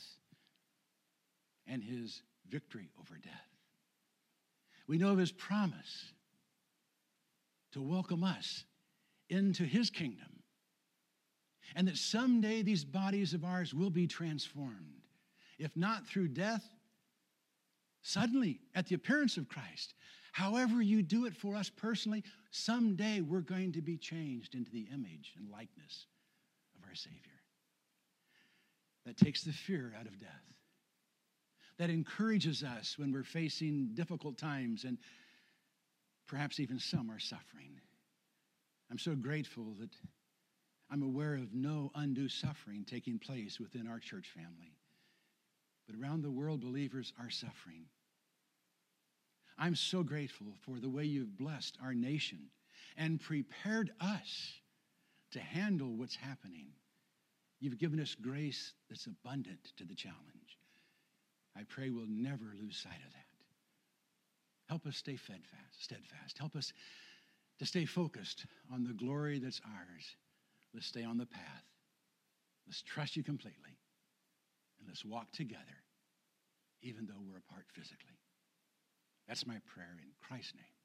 and 1.66 1.82
his 1.82 2.22
victory 2.48 2.90
over 3.00 3.16
death. 3.16 3.47
We 4.88 4.96
know 4.98 5.12
of 5.12 5.18
his 5.18 5.30
promise 5.30 6.12
to 7.72 7.82
welcome 7.82 8.24
us 8.24 8.64
into 9.28 9.64
his 9.64 9.90
kingdom 9.90 10.42
and 11.76 11.86
that 11.86 11.98
someday 11.98 12.62
these 12.62 12.84
bodies 12.84 13.34
of 13.34 13.44
ours 13.44 13.74
will 13.74 13.90
be 13.90 14.06
transformed. 14.06 15.02
If 15.58 15.76
not 15.76 16.06
through 16.06 16.28
death, 16.28 16.64
suddenly 18.02 18.60
at 18.74 18.86
the 18.86 18.94
appearance 18.94 19.36
of 19.36 19.48
Christ. 19.48 19.92
However, 20.32 20.80
you 20.80 21.02
do 21.02 21.26
it 21.26 21.36
for 21.36 21.54
us 21.54 21.68
personally, 21.68 22.24
someday 22.50 23.20
we're 23.20 23.40
going 23.40 23.72
to 23.72 23.82
be 23.82 23.98
changed 23.98 24.54
into 24.54 24.70
the 24.70 24.88
image 24.92 25.34
and 25.36 25.50
likeness 25.50 26.06
of 26.76 26.88
our 26.88 26.94
Savior. 26.94 27.20
That 29.04 29.16
takes 29.18 29.42
the 29.42 29.52
fear 29.52 29.94
out 29.98 30.06
of 30.06 30.18
death. 30.18 30.57
That 31.78 31.90
encourages 31.90 32.64
us 32.64 32.98
when 32.98 33.12
we're 33.12 33.22
facing 33.22 33.90
difficult 33.94 34.36
times 34.36 34.84
and 34.84 34.98
perhaps 36.26 36.60
even 36.60 36.78
some 36.78 37.10
are 37.10 37.20
suffering. 37.20 37.80
I'm 38.90 38.98
so 38.98 39.14
grateful 39.14 39.74
that 39.80 39.90
I'm 40.90 41.02
aware 41.02 41.34
of 41.34 41.54
no 41.54 41.90
undue 41.94 42.28
suffering 42.28 42.84
taking 42.84 43.18
place 43.18 43.60
within 43.60 43.86
our 43.86 43.98
church 43.98 44.30
family. 44.34 44.76
But 45.86 45.96
around 46.00 46.22
the 46.22 46.30
world, 46.30 46.60
believers 46.60 47.12
are 47.20 47.30
suffering. 47.30 47.84
I'm 49.58 49.74
so 49.74 50.02
grateful 50.02 50.46
for 50.64 50.78
the 50.78 50.88
way 50.88 51.04
you've 51.04 51.36
blessed 51.36 51.78
our 51.82 51.94
nation 51.94 52.50
and 52.96 53.20
prepared 53.20 53.90
us 54.00 54.52
to 55.32 55.40
handle 55.40 55.96
what's 55.96 56.16
happening. 56.16 56.68
You've 57.60 57.78
given 57.78 58.00
us 58.00 58.14
grace 58.14 58.72
that's 58.88 59.06
abundant 59.06 59.72
to 59.76 59.84
the 59.84 59.94
challenge. 59.94 60.57
I 61.58 61.64
pray 61.68 61.90
we'll 61.90 62.06
never 62.08 62.54
lose 62.60 62.76
sight 62.76 63.02
of 63.06 63.12
that. 63.12 63.26
Help 64.68 64.86
us 64.86 64.96
stay 64.96 65.16
steadfast, 65.16 65.82
steadfast. 65.82 66.38
Help 66.38 66.54
us 66.54 66.72
to 67.58 67.66
stay 67.66 67.84
focused 67.84 68.46
on 68.72 68.84
the 68.84 68.92
glory 68.92 69.38
that's 69.38 69.60
ours 69.64 70.16
Let's 70.74 70.86
stay 70.86 71.04
on 71.04 71.18
the 71.18 71.26
path. 71.26 71.64
Let's 72.66 72.82
trust 72.82 73.16
you 73.16 73.22
completely. 73.22 73.78
And 74.78 74.88
let's 74.88 75.04
walk 75.04 75.32
together, 75.32 75.82
even 76.82 77.06
though 77.06 77.20
we're 77.26 77.38
apart 77.38 77.64
physically. 77.72 78.18
That's 79.26 79.46
my 79.46 79.56
prayer 79.66 79.96
in 80.00 80.08
Christ's 80.20 80.54
name. 80.54 80.77